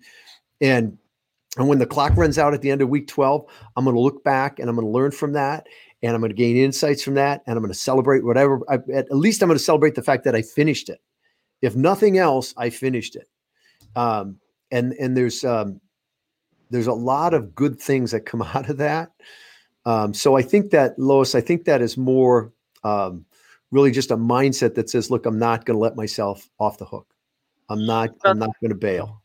[0.60, 0.98] And
[1.58, 3.46] and when the clock runs out at the end of week 12,
[3.78, 5.68] I'm gonna look back and I'm gonna learn from that
[6.04, 9.42] and I'm gonna gain insights from that and I'm gonna celebrate whatever I, at least
[9.42, 11.00] I'm gonna celebrate the fact that I finished it.
[11.62, 13.30] If nothing else, I finished it
[13.96, 14.38] um,
[14.72, 15.80] and and there's um,
[16.70, 19.12] there's a lot of good things that come out of that.
[19.86, 23.26] Um, so I think that Lois, I think that is more um,
[23.72, 26.86] really just a mindset that says, look, I'm not going to let myself off the
[26.86, 27.08] hook.
[27.70, 28.10] I'm not.
[28.26, 29.22] I'm not going to bail.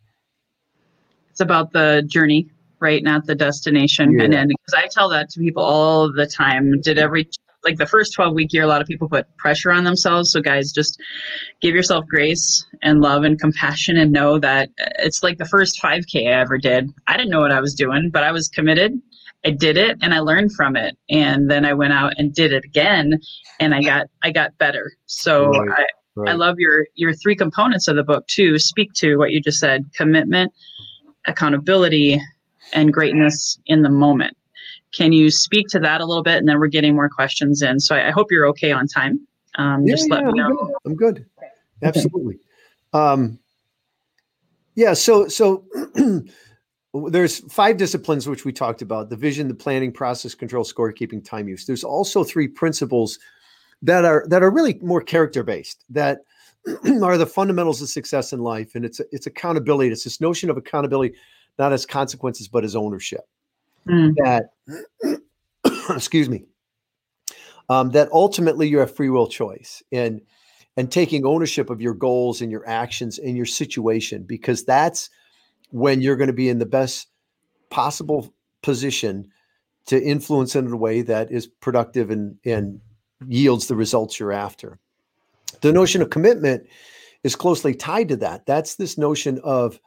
[1.31, 2.49] It's about the journey,
[2.81, 3.03] right?
[3.03, 4.13] Not the destination.
[4.13, 4.25] Yeah.
[4.25, 6.81] And then because I tell that to people all the time.
[6.81, 7.29] Did every
[7.67, 10.31] like the first 12 week year, a lot of people put pressure on themselves.
[10.31, 11.01] So, guys, just
[11.61, 15.83] give yourself grace and love and compassion and know that uh, it's like the first
[15.83, 16.91] 5K I ever did.
[17.07, 19.01] I didn't know what I was doing, but I was committed
[19.47, 20.99] I did it and I learned from it.
[21.09, 23.21] And then I went out and did it again
[23.61, 24.93] and I got I got better.
[25.07, 25.85] So right, I,
[26.17, 26.31] right.
[26.31, 28.59] I love your your three components of the book too.
[28.59, 30.53] Speak to what you just said, commitment,
[31.27, 32.21] accountability,
[32.73, 34.37] and greatness in the moment.
[34.93, 36.37] Can you speak to that a little bit?
[36.37, 37.81] And then we're getting more questions in.
[37.81, 39.27] So I, I hope you're okay on time.
[39.57, 40.49] Um, yeah, just let yeah, me know.
[40.49, 40.77] I'm good.
[40.85, 41.27] I'm good.
[41.83, 42.39] Absolutely.
[42.93, 43.39] Um,
[44.75, 44.93] yeah.
[44.93, 45.65] So so
[47.09, 51.49] there's five disciplines which we talked about: the vision, the planning, process control, scorekeeping, time
[51.49, 51.67] use.
[51.67, 53.19] There's also three principles
[53.83, 56.21] that are that are really more character based that
[57.03, 59.91] are the fundamentals of success in life, and it's it's accountability.
[59.91, 61.15] It's this notion of accountability,
[61.59, 63.21] not as consequences but as ownership.
[63.89, 64.15] Mm.
[64.17, 65.21] That
[65.91, 66.45] excuse me.
[67.69, 70.21] Um, that ultimately you have free will choice and
[70.77, 75.11] and taking ownership of your goals and your actions and your situation because that's
[75.71, 77.09] when you're going to be in the best
[77.71, 79.29] possible position
[79.87, 82.81] to influence in a way that is productive and and
[83.27, 84.79] yields the results you're after.
[85.63, 86.67] The notion of commitment
[87.23, 88.47] is closely tied to that.
[88.47, 89.81] That's this notion of,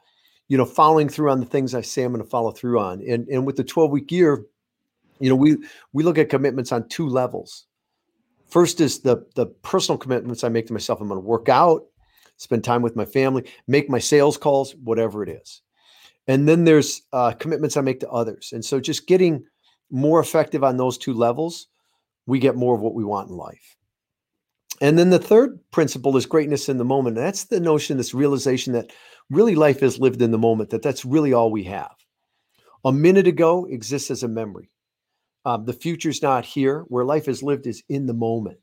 [0.50, 3.00] you know, following through on the things I say I'm going to follow through on.
[3.08, 4.44] And and with the 12 week year,
[5.20, 5.56] you know, we
[5.92, 7.66] we look at commitments on two levels.
[8.48, 11.00] First is the the personal commitments I make to myself.
[11.00, 11.82] I'm going to work out,
[12.36, 15.62] spend time with my family, make my sales calls, whatever it is.
[16.26, 18.50] And then there's uh, commitments I make to others.
[18.52, 19.44] And so just getting
[19.88, 21.68] more effective on those two levels,
[22.26, 23.76] we get more of what we want in life.
[24.80, 27.18] And then the third principle is greatness in the moment.
[27.18, 28.92] And that's the notion, this realization that
[29.28, 31.94] really life is lived in the moment, that that's really all we have.
[32.84, 34.70] A minute ago exists as a memory.
[35.44, 36.84] Um, the future's not here.
[36.88, 38.58] Where life is lived is in the moment.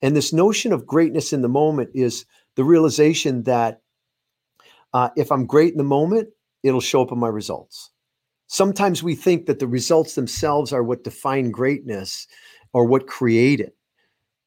[0.00, 2.24] And this notion of greatness in the moment is
[2.56, 3.80] the realization that
[4.92, 6.30] uh, if I'm great in the moment,
[6.62, 7.90] it'll show up in my results.
[8.46, 12.26] Sometimes we think that the results themselves are what define greatness
[12.72, 13.76] or what create it.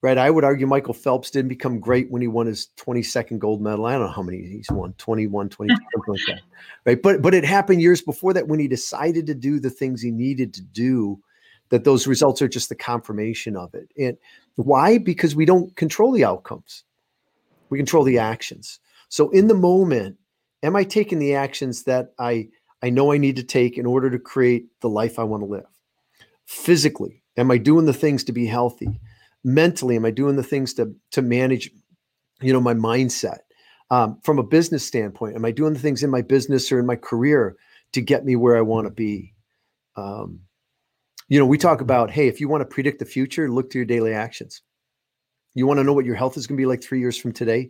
[0.05, 0.19] Right.
[0.19, 3.87] I would argue Michael Phelps didn't become great when he won his 22nd gold medal.
[3.87, 6.41] I don't know how many he's won, 21, 22, something like that.
[6.85, 7.01] Right.
[7.01, 10.11] But but it happened years before that when he decided to do the things he
[10.11, 11.19] needed to do,
[11.69, 13.89] that those results are just the confirmation of it.
[13.97, 14.15] And
[14.57, 14.99] why?
[14.99, 16.83] Because we don't control the outcomes.
[17.71, 18.79] We control the actions.
[19.09, 20.17] So in the moment,
[20.61, 22.49] am I taking the actions that I
[22.83, 25.47] I know I need to take in order to create the life I want to
[25.47, 25.65] live?
[26.45, 28.99] Physically, am I doing the things to be healthy?
[29.45, 31.69] Mentally, am I doing the things to to manage,
[32.41, 33.39] you know, my mindset?
[33.91, 36.87] Um, from a business standpoint, am I doing the things in my business or in
[36.87, 37.55] my career
[37.93, 39.35] to get me where I want to be?
[39.95, 40.39] Um,
[41.27, 43.77] you know, we talk about, hey, if you want to predict the future, look to
[43.77, 44.63] your daily actions.
[45.53, 47.31] You want to know what your health is going to be like three years from
[47.31, 47.69] today?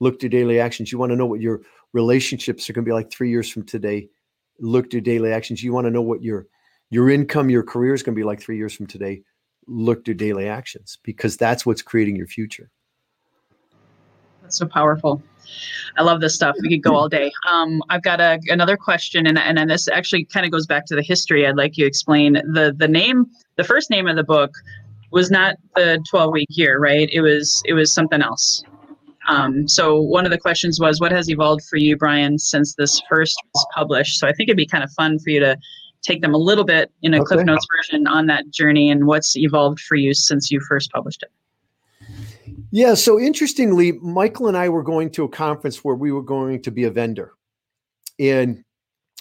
[0.00, 0.90] Look to daily actions.
[0.90, 1.60] You want to know what your
[1.92, 4.08] relationships are going to be like three years from today?
[4.58, 5.62] Look to daily actions.
[5.62, 6.46] You want to know what your
[6.90, 9.22] your income, your career is going to be like three years from today?
[9.66, 12.70] Look to daily actions because that's what's creating your future.
[14.42, 15.22] That's so powerful.
[15.96, 16.56] I love this stuff.
[16.60, 17.32] We could go all day.
[17.48, 20.86] Um, I've got a, another question, and, and, and this actually kind of goes back
[20.86, 21.46] to the history.
[21.46, 23.26] I'd like you to explain the the name.
[23.56, 24.52] The first name of the book
[25.10, 27.08] was not the 12 week year, right?
[27.12, 28.62] It was it was something else.
[29.28, 33.00] Um, so one of the questions was, what has evolved for you, Brian, since this
[33.08, 34.18] first was published?
[34.18, 35.56] So I think it'd be kind of fun for you to
[36.06, 37.26] take them a little bit in a okay.
[37.26, 41.22] Cliff Notes version on that journey and what's evolved for you since you first published
[41.22, 41.30] it.
[42.70, 42.94] Yeah.
[42.94, 46.70] So interestingly, Michael and I were going to a conference where we were going to
[46.70, 47.32] be a vendor.
[48.18, 48.64] And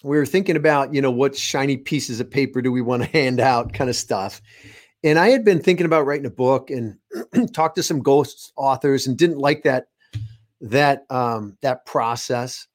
[0.03, 3.09] we were thinking about, you know, what shiny pieces of paper do we want to
[3.13, 4.41] hand out kind of stuff.
[5.03, 6.97] And I had been thinking about writing a book and
[7.53, 9.87] talked to some ghost authors and didn't like that
[10.61, 12.67] that um that process.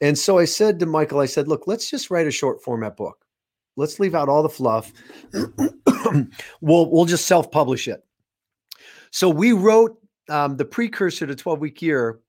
[0.00, 2.96] And so I said to Michael, I said, look, let's just write a short format
[2.96, 3.23] book.
[3.76, 4.92] Let's leave out all the fluff.
[6.60, 8.04] we'll we'll just self-publish it.
[9.10, 12.20] So we wrote um, the precursor to 12 week year.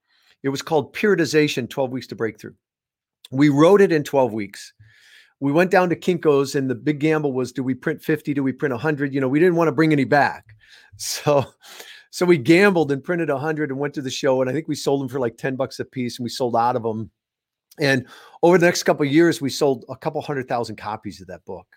[0.43, 2.53] It was called Periodization 12 Weeks to Breakthrough.
[3.31, 4.73] We wrote it in 12 weeks.
[5.39, 8.33] We went down to Kinko's, and the big gamble was do we print 50?
[8.33, 9.13] Do we print 100?
[9.13, 10.45] You know, we didn't want to bring any back.
[10.97, 11.43] So,
[12.09, 14.39] so we gambled and printed 100 and went to the show.
[14.39, 16.55] And I think we sold them for like 10 bucks a piece, and we sold
[16.55, 17.11] out of them.
[17.79, 18.05] And
[18.41, 21.67] over the next couple years, we sold a couple hundred thousand copies of that book.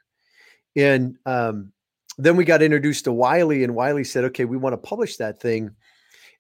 [0.77, 1.73] And um,
[2.19, 5.41] then we got introduced to Wiley, and Wiley said, okay, we want to publish that
[5.41, 5.71] thing.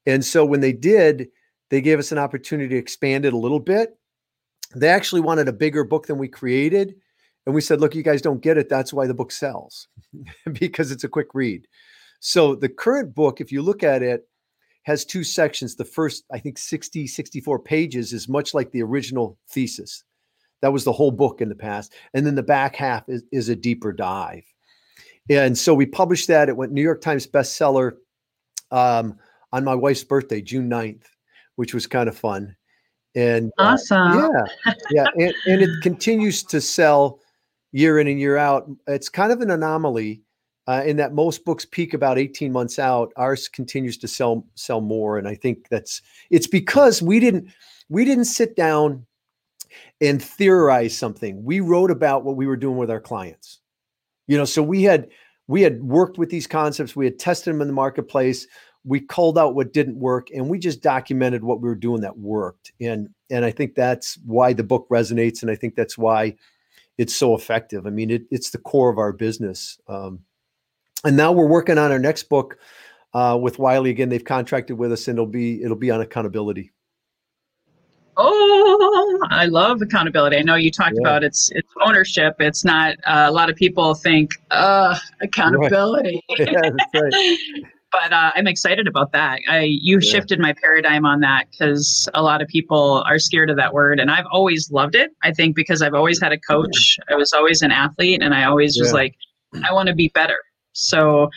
[0.07, 1.29] And so when they did,
[1.71, 3.99] they gave us an opportunity to expand it a little bit.
[4.75, 6.94] They actually wanted a bigger book than we created.
[7.47, 8.68] And we said, look, you guys don't get it.
[8.68, 9.88] That's why the book sells,
[10.53, 11.66] because it's a quick read.
[12.21, 14.29] So the current book, if you look at it,
[14.85, 15.77] has two sections.
[15.77, 20.05] The first, I think, 60, 64 pages is much like the original thesis.
[20.61, 21.93] That was the whole book in the past.
[22.14, 24.45] And then the back half is, is a deeper dive.
[25.31, 26.49] And so we published that.
[26.49, 27.93] It went New York Times bestseller
[28.71, 29.19] um,
[29.53, 31.05] on my wife's birthday, June 9th,
[31.57, 32.57] which was kind of fun.
[33.14, 33.99] And uh, awesome.
[33.99, 34.29] Uh,
[34.64, 34.75] yeah.
[34.91, 35.07] Yeah.
[35.17, 37.21] and, and it continues to sell
[37.73, 38.71] year in and year out.
[38.87, 40.23] It's kind of an anomaly
[40.68, 43.11] uh, in that most books peak about 18 months out.
[43.16, 45.16] Ours continues to sell sell more.
[45.16, 47.48] And I think that's it's because we didn't
[47.88, 49.07] we didn't sit down
[50.02, 51.42] and theorize something.
[51.42, 53.61] We wrote about what we were doing with our clients.
[54.26, 55.09] You know, so we had
[55.46, 58.46] we had worked with these concepts, we had tested them in the marketplace,
[58.85, 62.18] we called out what didn't work, and we just documented what we were doing that
[62.18, 62.72] worked.
[62.78, 66.37] And and I think that's why the book resonates, and I think that's why
[66.98, 67.87] it's so effective.
[67.87, 69.78] I mean, it, it's the core of our business.
[69.88, 70.20] Um,
[71.04, 72.58] and now we're working on our next book
[73.14, 74.08] uh, with Wiley again.
[74.08, 76.72] They've contracted with us, and it'll be it'll be on accountability.
[78.20, 80.37] Oh, I love accountability.
[80.37, 81.02] I know you talked yeah.
[81.02, 82.34] about it's it's ownership.
[82.40, 86.22] It's not uh, a lot of people think uh, accountability.
[86.38, 86.52] Right.
[86.52, 87.38] Yeah, right.
[87.92, 89.40] but uh, I'm excited about that.
[89.48, 90.11] I you yeah.
[90.11, 94.00] shifted my paradigm on that because a lot of people are scared of that word,
[94.00, 95.12] and I've always loved it.
[95.22, 96.98] I think because I've always had a coach.
[97.08, 99.14] I was always an athlete, and I always was like,
[99.64, 100.38] I want to be better.
[100.79, 101.31] So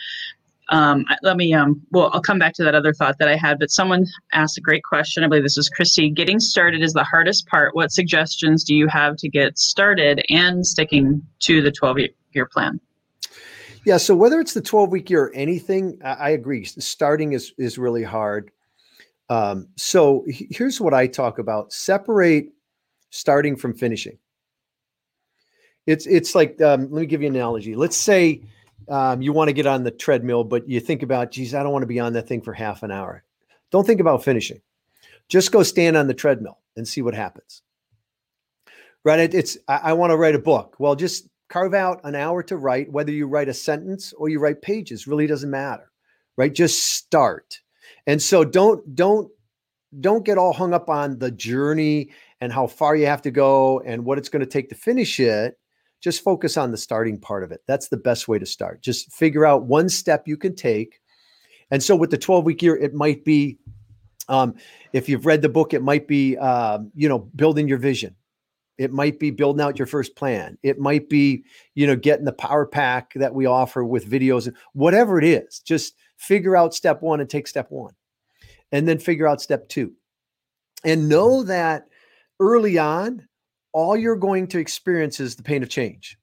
[0.68, 3.58] um, let me, um, well, I'll come back to that other thought that I had,
[3.58, 5.22] but someone asked a great question.
[5.22, 6.08] I believe this is Christy.
[6.08, 7.74] Getting started is the hardest part.
[7.74, 11.98] What suggestions do you have to get started and sticking to the 12
[12.32, 12.80] year plan?
[13.84, 13.98] Yeah.
[13.98, 16.64] So whether it's the 12 week year or anything, I, agree.
[16.64, 18.50] Starting is, is really hard.
[19.28, 22.46] Um, so here's what I talk about separate
[23.10, 24.16] starting from finishing.
[25.86, 27.74] It's, it's like, um, let me give you an analogy.
[27.74, 28.42] Let's say,
[28.88, 31.72] um, you want to get on the treadmill, but you think about, geez, I don't
[31.72, 33.22] want to be on that thing for half an hour.
[33.70, 34.60] Don't think about finishing.
[35.28, 37.62] Just go stand on the treadmill and see what happens.
[39.04, 39.20] Right?
[39.20, 40.76] It, it's I, I want to write a book.
[40.78, 42.92] Well, just carve out an hour to write.
[42.92, 45.90] Whether you write a sentence or you write pages, really doesn't matter.
[46.36, 46.52] Right?
[46.52, 47.60] Just start.
[48.06, 49.30] And so don't don't
[50.00, 53.80] don't get all hung up on the journey and how far you have to go
[53.80, 55.58] and what it's going to take to finish it
[56.02, 57.62] just focus on the starting part of it.
[57.66, 58.82] That's the best way to start.
[58.82, 61.00] Just figure out one step you can take.
[61.70, 63.58] And so with the 12 week year, it might be,
[64.28, 64.54] um,
[64.92, 68.16] if you've read the book, it might be, um, you know, building your vision.
[68.78, 70.58] It might be building out your first plan.
[70.64, 74.56] It might be, you know, getting the power pack that we offer with videos and
[74.72, 75.60] whatever it is.
[75.60, 77.94] Just figure out step one and take step one,
[78.72, 79.92] and then figure out step two.
[80.84, 81.86] And know that
[82.40, 83.28] early on,
[83.72, 86.18] all you're going to experience is the pain of change.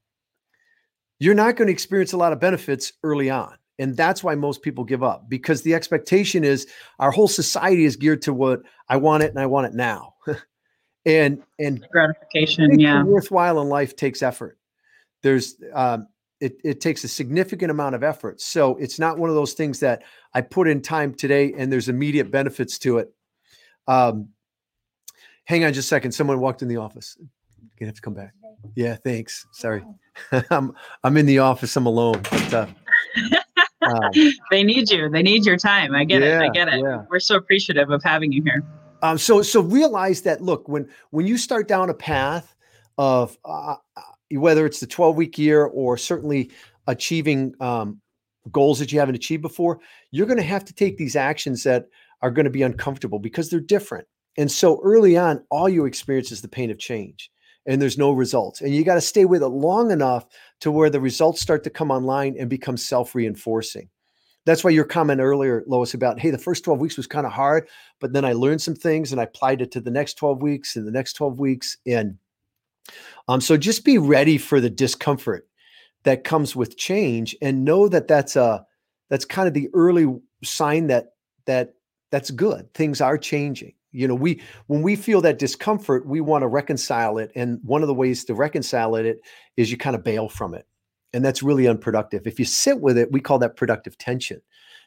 [1.20, 3.56] You're not going to experience a lot of benefits early on.
[3.78, 6.68] And that's why most people give up because the expectation is
[7.00, 10.16] our whole society is geared to what I want it and I want it now.
[11.06, 13.04] and and gratification, yeah.
[13.04, 14.58] Worthwhile in life takes effort.
[15.24, 16.08] There's um,
[16.42, 18.42] it, it takes a significant amount of effort.
[18.42, 21.90] So it's not one of those things that I put in time today and there's
[21.90, 23.14] immediate benefits to it.
[23.88, 24.30] Um,
[25.46, 26.12] hang on just a second.
[26.12, 27.18] Someone walked in the office
[27.80, 28.34] gonna have to come back.
[28.76, 29.46] Yeah, thanks.
[29.52, 29.84] Sorry,
[30.50, 31.76] I'm I'm in the office.
[31.76, 32.22] I'm alone.
[32.30, 32.68] But, uh,
[33.82, 34.12] um,
[34.52, 35.10] they need you.
[35.10, 35.96] They need your time.
[35.96, 36.44] I get yeah, it.
[36.44, 36.82] I get it.
[36.82, 37.04] Yeah.
[37.10, 38.64] We're so appreciative of having you here.
[39.02, 40.42] Um, so so realize that.
[40.42, 42.56] Look, when when you start down a path
[42.98, 46.52] of uh, uh whether it's the 12 week year or certainly
[46.88, 48.00] achieving um,
[48.52, 49.80] goals that you haven't achieved before,
[50.12, 51.88] you're going to have to take these actions that
[52.22, 54.08] are going to be uncomfortable because they're different.
[54.38, 57.32] And so early on, all you experience is the pain of change
[57.66, 58.62] and there's no results.
[58.62, 60.26] And you got to stay with it long enough
[60.62, 63.90] to where the results start to come online and become self reinforcing.
[64.46, 67.32] That's why your comment earlier, Lois, about hey, the first 12 weeks was kind of
[67.32, 67.68] hard,
[68.00, 70.76] but then I learned some things and I applied it to the next 12 weeks
[70.76, 71.78] and the next 12 weeks.
[71.86, 72.18] And
[73.28, 75.48] um, so just be ready for the discomfort
[76.04, 78.66] that comes with change and know that that's a
[79.10, 80.08] that's kind of the early
[80.44, 81.14] sign that
[81.46, 81.74] that
[82.10, 82.74] that's good.
[82.74, 87.18] Things are changing you know we when we feel that discomfort we want to reconcile
[87.18, 89.20] it and one of the ways to reconcile it
[89.58, 90.68] is you kind of bail from it
[91.14, 92.28] and that's really unproductive.
[92.28, 94.42] If you sit with it we call that productive tension.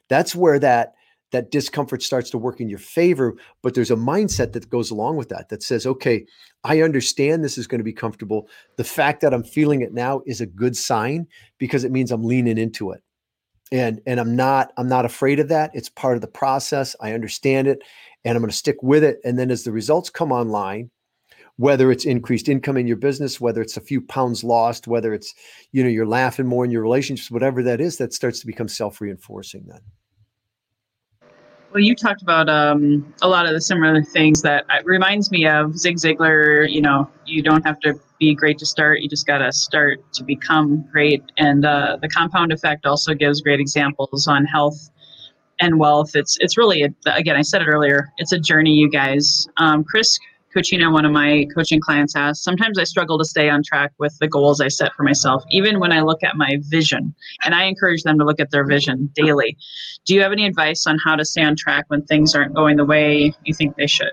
[0.09, 0.95] That's where that
[1.31, 5.17] that discomfort starts to work in your favor but there's a mindset that goes along
[5.17, 6.27] with that that says okay
[6.63, 8.49] i understand this is going to be comfortable.
[8.77, 11.27] The fact that i'm feeling it now is a good sign
[11.59, 13.03] because it means i'm leaning into it.
[13.71, 15.71] And and i'm not i'm not afraid of that.
[15.73, 16.95] It's part of the process.
[17.01, 17.83] I understand it
[18.25, 19.19] and I'm going to stick with it.
[19.25, 20.91] And then as the results come online,
[21.57, 25.35] whether it's increased income in your business, whether it's a few pounds lost, whether it's,
[25.73, 28.69] you know, you're laughing more in your relationships, whatever that is, that starts to become
[28.69, 29.81] self-reinforcing then.
[31.73, 35.47] Well, you talked about um, a lot of the similar things that uh, reminds me
[35.47, 36.71] of Zig Ziglar.
[36.71, 40.01] You know, you don't have to be great to start; you just got to start
[40.13, 41.23] to become great.
[41.39, 44.91] And uh, the compound effect also gives great examples on health
[45.63, 46.15] and wealth.
[46.15, 48.11] It's it's really a, again, I said it earlier.
[48.19, 49.47] It's a journey, you guys.
[49.57, 50.19] Um, Chris
[50.55, 54.15] Cucina, one of my coaching clients, asked, sometimes I struggle to stay on track with
[54.21, 57.15] the goals I set for myself, even when I look at my vision.
[57.45, 59.57] And I encourage them to look at their vision daily.
[60.05, 62.77] Do you have any advice on how to stay on track when things aren't going
[62.77, 64.13] the way you think they should?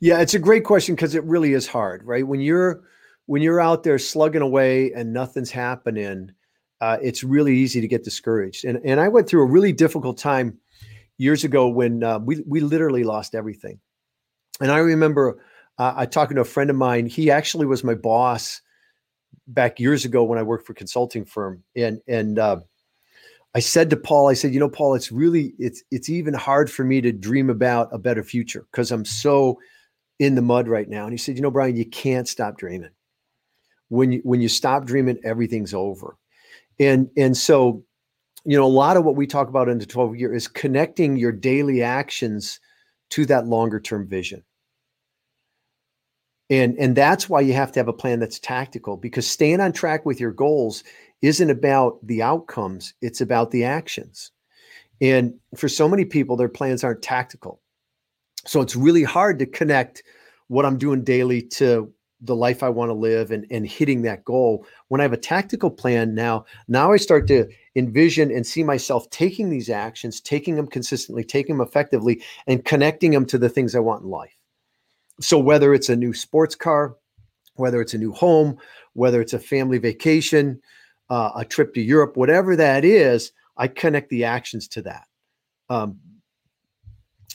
[0.00, 2.26] Yeah, it's a great question because it really is hard, right?
[2.26, 2.82] When you're
[3.26, 6.32] when you're out there slugging away and nothing's happening,
[6.80, 8.64] uh, it's really easy to get discouraged.
[8.64, 10.58] And and I went through a really difficult time
[11.18, 13.78] years ago when uh, we we literally lost everything.
[14.60, 15.38] And I remember
[15.78, 17.06] uh, I talking to a friend of mine.
[17.06, 18.60] He actually was my boss
[19.46, 21.62] back years ago when I worked for a consulting firm.
[21.76, 22.60] And and uh,
[23.54, 26.70] I said to Paul, I said, you know, Paul, it's really it's it's even hard
[26.70, 29.58] for me to dream about a better future because I'm so
[30.18, 31.04] in the mud right now.
[31.04, 32.90] And he said, you know, Brian, you can't stop dreaming.
[33.88, 36.16] When you when you stop dreaming, everything's over.
[36.80, 37.84] And and so,
[38.44, 41.16] you know, a lot of what we talk about in the 12 year is connecting
[41.16, 42.58] your daily actions
[43.10, 44.42] to that longer term vision.
[46.48, 49.72] And and that's why you have to have a plan that's tactical because staying on
[49.72, 50.82] track with your goals
[51.22, 54.32] isn't about the outcomes it's about the actions.
[55.02, 57.60] And for so many people their plans aren't tactical.
[58.46, 60.02] So it's really hard to connect
[60.50, 61.92] what i'm doing daily to
[62.22, 65.16] the life i want to live and, and hitting that goal when i have a
[65.16, 67.46] tactical plan now now i start to
[67.76, 73.10] envision and see myself taking these actions taking them consistently taking them effectively and connecting
[73.10, 74.36] them to the things i want in life
[75.20, 76.96] so whether it's a new sports car,
[77.54, 78.58] whether it's a new home,
[78.94, 80.60] whether it's a family vacation,
[81.10, 85.06] uh, a trip to Europe, whatever that is, I connect the actions to that.
[85.68, 86.00] Um,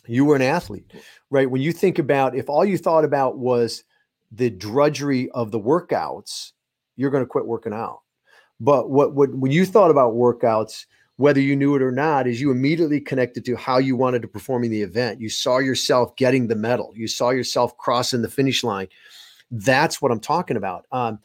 [0.08, 0.92] you were an athlete,
[1.30, 1.50] right?
[1.50, 3.84] When you think about if all you thought about was
[4.32, 6.52] the drudgery of the workouts,
[6.96, 8.02] you're going to quit working out.
[8.60, 10.86] But what, what when you thought about workouts,
[11.18, 14.28] whether you knew it or not, is you immediately connected to how you wanted to
[14.28, 15.22] perform in the event.
[15.22, 16.92] You saw yourself getting the medal.
[16.96, 18.88] You saw yourself crossing the finish line.
[19.52, 20.86] That's what I'm talking about.
[20.92, 21.20] Um,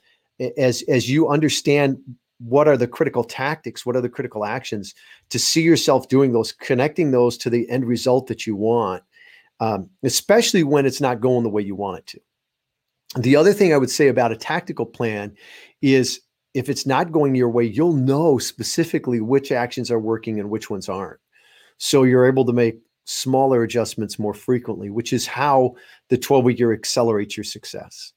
[0.56, 1.98] as as you understand
[2.38, 4.94] what are the critical tactics, what are the critical actions
[5.28, 9.02] to see yourself doing those, connecting those to the end result that you want,
[9.60, 12.20] um, especially when it's not going the way you want it to.
[13.16, 15.34] The other thing I would say about a tactical plan
[15.82, 16.20] is
[16.54, 20.70] if it's not going your way, you'll know specifically which actions are working and which
[20.70, 21.20] ones aren't.
[21.78, 25.74] So you're able to make smaller adjustments more frequently, which is how
[26.08, 28.12] the 12 week year accelerates your success.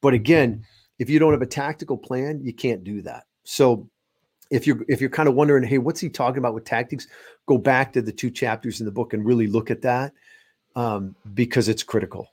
[0.00, 0.64] But again,
[0.98, 3.24] if you don't have a tactical plan, you can't do that.
[3.44, 3.88] So
[4.50, 7.06] if you're if you're kind of wondering, hey, what's he talking about with tactics?
[7.46, 10.12] Go back to the two chapters in the book and really look at that
[10.76, 12.28] um, because it's critical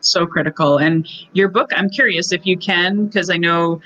[0.00, 0.78] so critical.
[0.78, 3.80] And your book, I'm curious if you can, because I know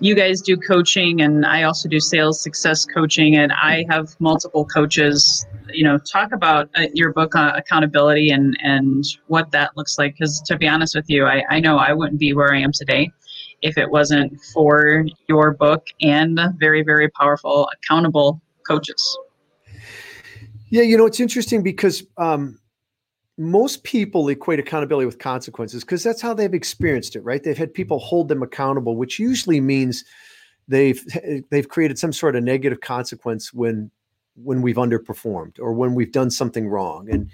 [0.00, 4.64] you guys do coaching and I also do sales success coaching, and I have multiple
[4.64, 5.46] coaches.
[5.72, 10.14] You know, talk about uh, your book uh, accountability and and what that looks like.
[10.14, 12.72] Because to be honest with you, I, I know I wouldn't be where I am
[12.72, 13.10] today
[13.62, 19.18] if it wasn't for your book and very very powerful accountable coaches.
[20.70, 22.58] Yeah, you know it's interesting because um,
[23.38, 27.42] most people equate accountability with consequences because that's how they've experienced it, right?
[27.42, 30.04] They've had people hold them accountable, which usually means
[30.66, 31.02] they've
[31.50, 33.90] they've created some sort of negative consequence when
[34.34, 37.08] when we've underperformed or when we've done something wrong.
[37.10, 37.30] And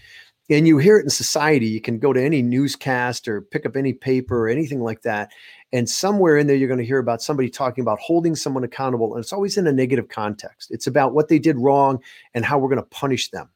[0.51, 1.67] and you hear it in society.
[1.67, 5.33] You can go to any newscast or pick up any paper or anything like that.
[5.73, 9.15] And somewhere in there, you're going to hear about somebody talking about holding someone accountable.
[9.15, 10.71] And it's always in a negative context.
[10.71, 11.99] It's about what they did wrong
[12.35, 13.49] and how we're going to punish them.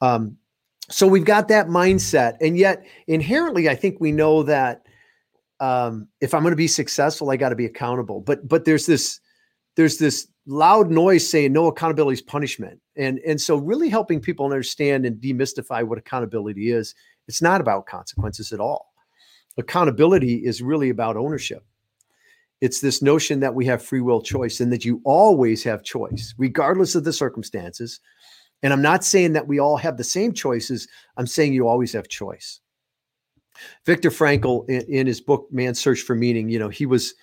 [0.00, 0.38] Um,
[0.90, 4.82] so we've got that mindset and yet inherently i think we know that
[5.60, 8.20] um, if i'm going to be successful i got to be accountable.
[8.20, 9.20] But but there's this
[9.76, 12.80] there's this loud noise saying no accountability is punishment.
[12.96, 16.94] And and so really helping people understand and demystify what accountability is
[17.28, 18.92] it's not about consequences at all.
[19.58, 21.64] Accountability is really about ownership.
[22.60, 26.34] It's this notion that we have free will choice and that you always have choice
[26.38, 28.00] regardless of the circumstances
[28.62, 30.88] and I'm not saying that we all have the same choices.
[31.16, 32.60] I'm saying you always have choice.
[33.84, 37.14] Viktor Frankl, in, in, his book Man's Search for Meaning, you know, he was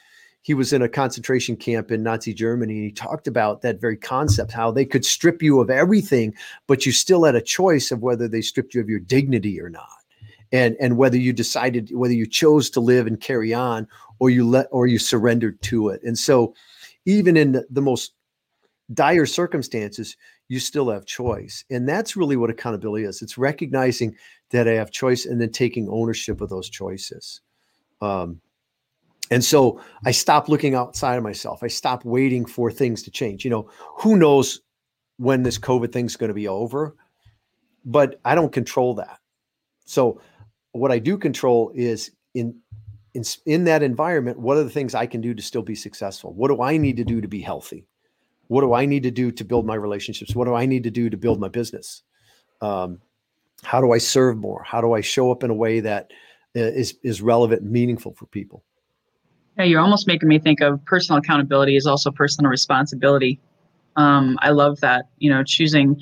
[0.42, 3.98] he was in a concentration camp in Nazi Germany, and he talked about that very
[3.98, 6.36] concept, how they could strip you of everything,
[6.68, 9.70] but you still had a choice of whether they stripped you of your dignity or
[9.70, 10.04] not,
[10.52, 13.88] and and whether you decided whether you chose to live and carry on,
[14.20, 16.04] or you let or you surrendered to it.
[16.04, 16.54] And so,
[17.06, 18.14] even in the, the most
[18.94, 20.16] dire circumstances,
[20.48, 21.64] you still have choice.
[21.70, 23.22] And that's really what accountability is.
[23.22, 24.16] It's recognizing
[24.52, 27.42] that I have choice and then taking ownership of those choices.
[28.02, 28.42] Um,
[29.32, 31.64] and so I stopped looking outside of myself.
[31.64, 33.44] I stopped waiting for things to change.
[33.44, 34.62] You know, who knows
[35.18, 36.96] when this COVID thing's going to be over,
[37.84, 39.20] but I don't control that.
[39.86, 40.22] So
[40.74, 42.56] what I do control is in
[43.14, 46.34] in in that environment, what are the things I can do to still be successful?
[46.34, 47.88] What do I need to do to be healthy?
[48.48, 50.36] What do I need to do to build my relationships?
[50.36, 52.04] What do I need to do to build my business?
[52.62, 53.02] Um,
[53.64, 54.64] how do I serve more?
[54.64, 56.12] How do I show up in a way that
[56.56, 58.64] uh, is is relevant and meaningful for people?
[59.58, 63.40] Yeah, you're almost making me think of personal accountability is also personal responsibility.
[63.96, 65.08] Um, I love that.
[65.20, 66.00] You know, choosing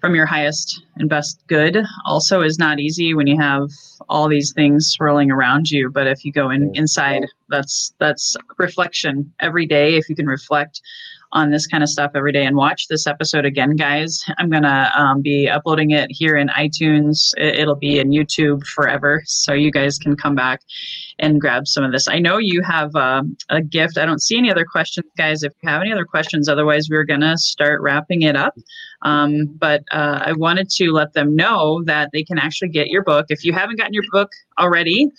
[0.00, 3.70] from your highest and best good also is not easy when you have
[4.08, 5.90] all these things swirling around you.
[5.90, 9.96] But if you go in inside, that's that's reflection every day.
[9.96, 10.82] If you can reflect
[11.32, 14.24] on this kind of stuff every day and watch this episode again, guys.
[14.38, 17.32] I'm going to um, be uploading it here in iTunes.
[17.38, 19.22] It'll be in YouTube forever.
[19.26, 20.62] So you guys can come back
[21.20, 22.08] and grab some of this.
[22.08, 23.96] I know you have uh, a gift.
[23.96, 25.42] I don't see any other questions, guys.
[25.42, 28.54] If you have any other questions, otherwise, we're going to start wrapping it up.
[29.02, 33.04] Um, but uh, I wanted to let them know that they can actually get your
[33.04, 33.26] book.
[33.28, 35.10] If you haven't gotten your book already,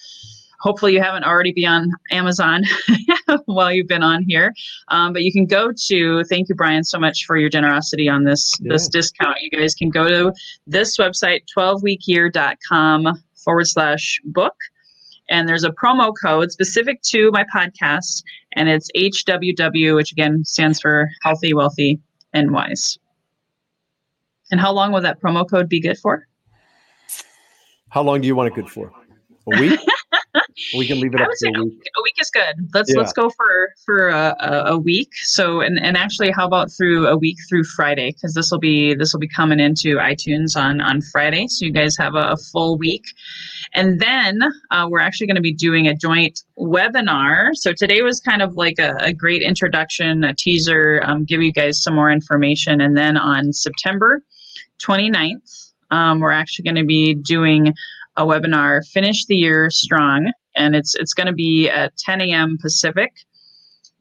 [0.61, 2.63] hopefully you haven't already been on Amazon
[3.45, 4.53] while you've been on here.
[4.89, 8.23] Um, but you can go to thank you, Brian, so much for your generosity on
[8.23, 8.73] this yeah.
[8.73, 9.37] this discount.
[9.41, 10.33] You guys can go to
[10.67, 14.55] this website, 12weekyear.com forward slash book.
[15.29, 18.21] And there's a promo code specific to my podcast,
[18.53, 21.99] and it's HWW, which again stands for healthy, wealthy,
[22.33, 22.99] and wise.
[24.51, 26.27] And how long will that promo code be good for?
[27.89, 28.91] How long do you want it good for?
[29.53, 29.79] A week?
[30.77, 31.89] we can leave it I up to a week.
[31.97, 32.69] A week is good.
[32.73, 32.99] Let's yeah.
[32.99, 34.35] let's go for for a,
[34.67, 35.09] a, week.
[35.23, 38.11] So and and actually, how about through a week through Friday?
[38.11, 41.47] Because this will be this will be coming into iTunes on on Friday.
[41.47, 43.03] So you guys have a, a full week.
[43.73, 44.41] And then
[44.71, 47.55] uh, we're actually going to be doing a joint webinar.
[47.55, 51.53] So today was kind of like a, a great introduction, a teaser, um, give you
[51.53, 52.81] guys some more information.
[52.81, 54.23] And then on September
[54.83, 57.73] 29th, um, we're actually going to be doing
[58.17, 62.57] a webinar, Finish the Year Strong, and it's it's going to be at 10 a.m.
[62.61, 63.11] Pacific,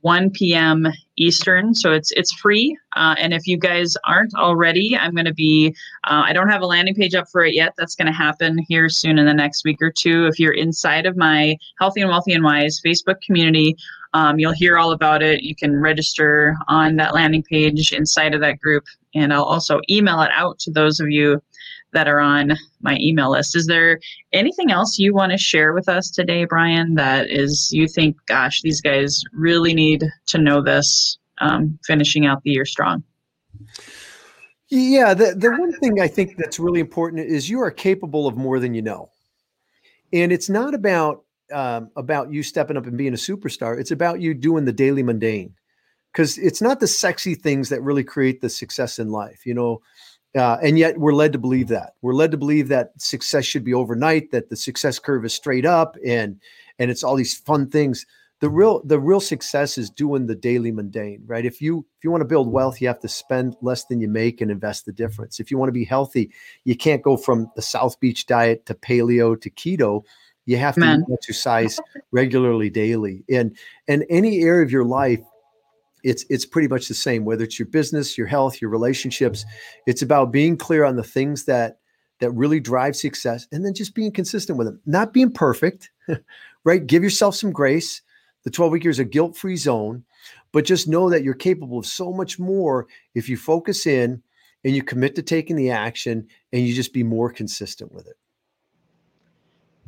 [0.00, 0.88] 1 p.m.
[1.16, 1.74] Eastern.
[1.74, 2.76] So it's it's free.
[2.96, 5.74] Uh, and if you guys aren't already, I'm going to be.
[6.04, 7.74] Uh, I don't have a landing page up for it yet.
[7.76, 10.26] That's going to happen here soon in the next week or two.
[10.26, 13.76] If you're inside of my Healthy and Wealthy and Wise Facebook community.
[14.12, 15.42] Um, you'll hear all about it.
[15.42, 18.82] You can register on that landing page inside of that group,
[19.14, 21.40] and I'll also email it out to those of you
[21.92, 23.56] that are on my email list.
[23.56, 24.00] Is there
[24.32, 28.62] anything else you want to share with us today, Brian, that is you think, gosh,
[28.62, 33.02] these guys really need to know this um, finishing out the year strong?
[34.70, 38.36] Yeah, the, the one thing I think that's really important is you are capable of
[38.36, 39.10] more than you know.
[40.12, 43.78] And it's not about um, about you stepping up and being a superstar.
[43.78, 45.54] It's about you doing the daily mundane
[46.12, 49.44] because it's not the sexy things that really create the success in life.
[49.44, 49.82] You know,
[50.36, 53.64] uh, and yet we're led to believe that we're led to believe that success should
[53.64, 56.40] be overnight, that the success curve is straight up, and
[56.78, 58.06] and it's all these fun things.
[58.40, 61.44] The real the real success is doing the daily mundane, right?
[61.44, 64.08] If you if you want to build wealth, you have to spend less than you
[64.08, 65.40] make and invest the difference.
[65.40, 66.30] If you want to be healthy,
[66.64, 70.04] you can't go from the South Beach diet to paleo to keto.
[70.46, 71.04] You have to Man.
[71.12, 71.78] exercise
[72.12, 73.24] regularly daily.
[73.28, 73.56] And
[73.88, 75.20] and any area of your life
[76.04, 79.44] it's it's pretty much the same whether it's your business your health your relationships.
[79.86, 81.78] It's about being clear on the things that
[82.20, 84.80] that really drive success and then just being consistent with them.
[84.86, 85.90] Not being perfect
[86.64, 86.86] right?
[86.86, 88.02] Give yourself some grace.
[88.44, 90.04] The 12 week year is a guilt-free zone
[90.52, 94.22] but just know that you're capable of so much more if you focus in
[94.64, 98.16] and you commit to taking the action and you just be more consistent with it.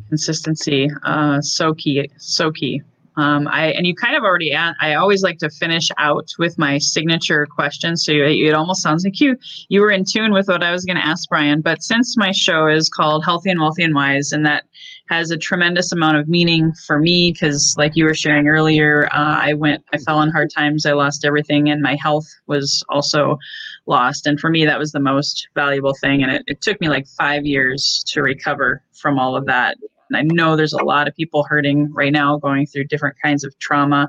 [0.09, 2.83] Consistency uh so key so key
[3.17, 4.55] um, I and you kind of already.
[4.55, 9.21] I always like to finish out with my signature question, so it almost sounds like
[9.21, 9.37] you
[9.69, 11.61] you were in tune with what I was going to ask Brian.
[11.61, 14.65] But since my show is called Healthy and Wealthy and Wise, and that
[15.09, 19.41] has a tremendous amount of meaning for me, because like you were sharing earlier, uh,
[19.43, 23.39] I went, I fell on hard times, I lost everything, and my health was also
[23.85, 24.27] lost.
[24.27, 27.07] And for me, that was the most valuable thing, and it, it took me like
[27.07, 29.77] five years to recover from all of that
[30.13, 33.45] and I know there's a lot of people hurting right now, going through different kinds
[33.45, 34.09] of trauma.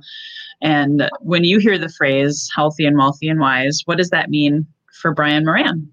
[0.62, 4.66] And when you hear the phrase healthy and wealthy and wise, what does that mean
[5.01, 5.91] for Brian Moran?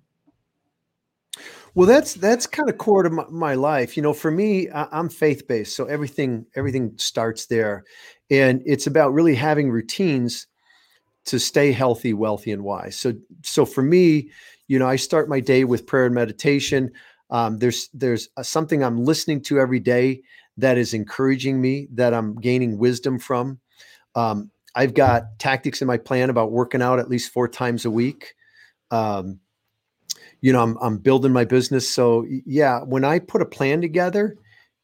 [1.74, 3.96] Well, that's that's kind of core to my, my life.
[3.96, 7.84] You know, for me, I, I'm faith based, so everything everything starts there,
[8.28, 10.48] and it's about really having routines
[11.26, 12.96] to stay healthy, wealthy, and wise.
[12.96, 13.12] So,
[13.44, 14.30] so for me,
[14.68, 16.90] you know, I start my day with prayer and meditation.
[17.30, 20.22] Um, there's there's a, something I'm listening to every day
[20.56, 23.60] that is encouraging me, that I'm gaining wisdom from.
[24.14, 27.90] Um, I've got tactics in my plan about working out at least four times a
[27.90, 28.34] week.
[28.90, 29.40] Um,
[30.40, 31.88] you know, I'm I'm building my business.
[31.88, 34.36] So yeah, when I put a plan together,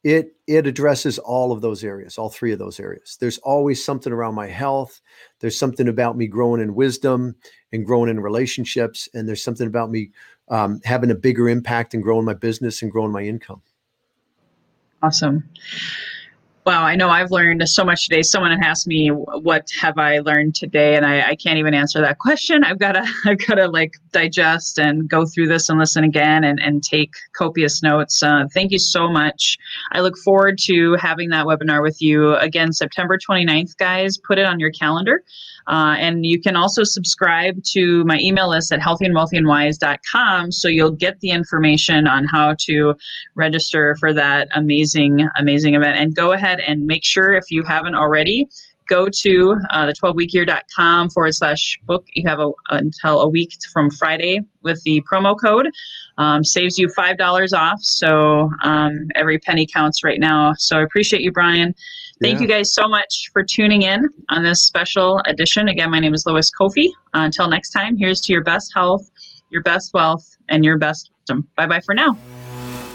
[0.03, 3.17] it it addresses all of those areas, all three of those areas.
[3.19, 5.01] There's always something around my health.
[5.39, 7.35] There's something about me growing in wisdom
[7.71, 10.11] and growing in relationships, and there's something about me
[10.49, 13.61] um, having a bigger impact and growing my business and growing my income.
[15.01, 15.49] Awesome.
[16.67, 18.21] Wow, I know I've learned so much today.
[18.21, 22.19] Someone asked me, "What have I learned today?" And I, I can't even answer that
[22.19, 22.61] question.
[22.65, 26.43] I've got to, I've got to like digest and go through this and listen again
[26.43, 28.21] and, and take copious notes.
[28.21, 29.57] Uh, thank you so much.
[29.93, 34.17] I look forward to having that webinar with you again, September 29th, guys.
[34.17, 35.23] Put it on your calendar.
[35.67, 41.19] Uh, and you can also subscribe to my email list at healthyandwealthyandwise.com so you'll get
[41.19, 42.95] the information on how to
[43.35, 45.97] register for that amazing, amazing event.
[45.97, 48.47] And go ahead and make sure if you haven't already,
[48.87, 52.05] go to uh, the 12weekyear.com forward slash book.
[52.13, 55.69] You have a, until a week from Friday with the promo code.
[56.17, 57.81] Um, saves you $5 off.
[57.81, 60.53] So um, every penny counts right now.
[60.57, 61.75] So I appreciate you, Brian.
[62.21, 62.41] Thank yeah.
[62.41, 65.67] you guys so much for tuning in on this special edition.
[65.67, 66.87] Again, my name is Lois Kofi.
[67.13, 69.07] Uh, until next time, here's to your best health,
[69.51, 71.47] your best wealth, and your best wisdom.
[71.55, 72.17] Bye bye for now.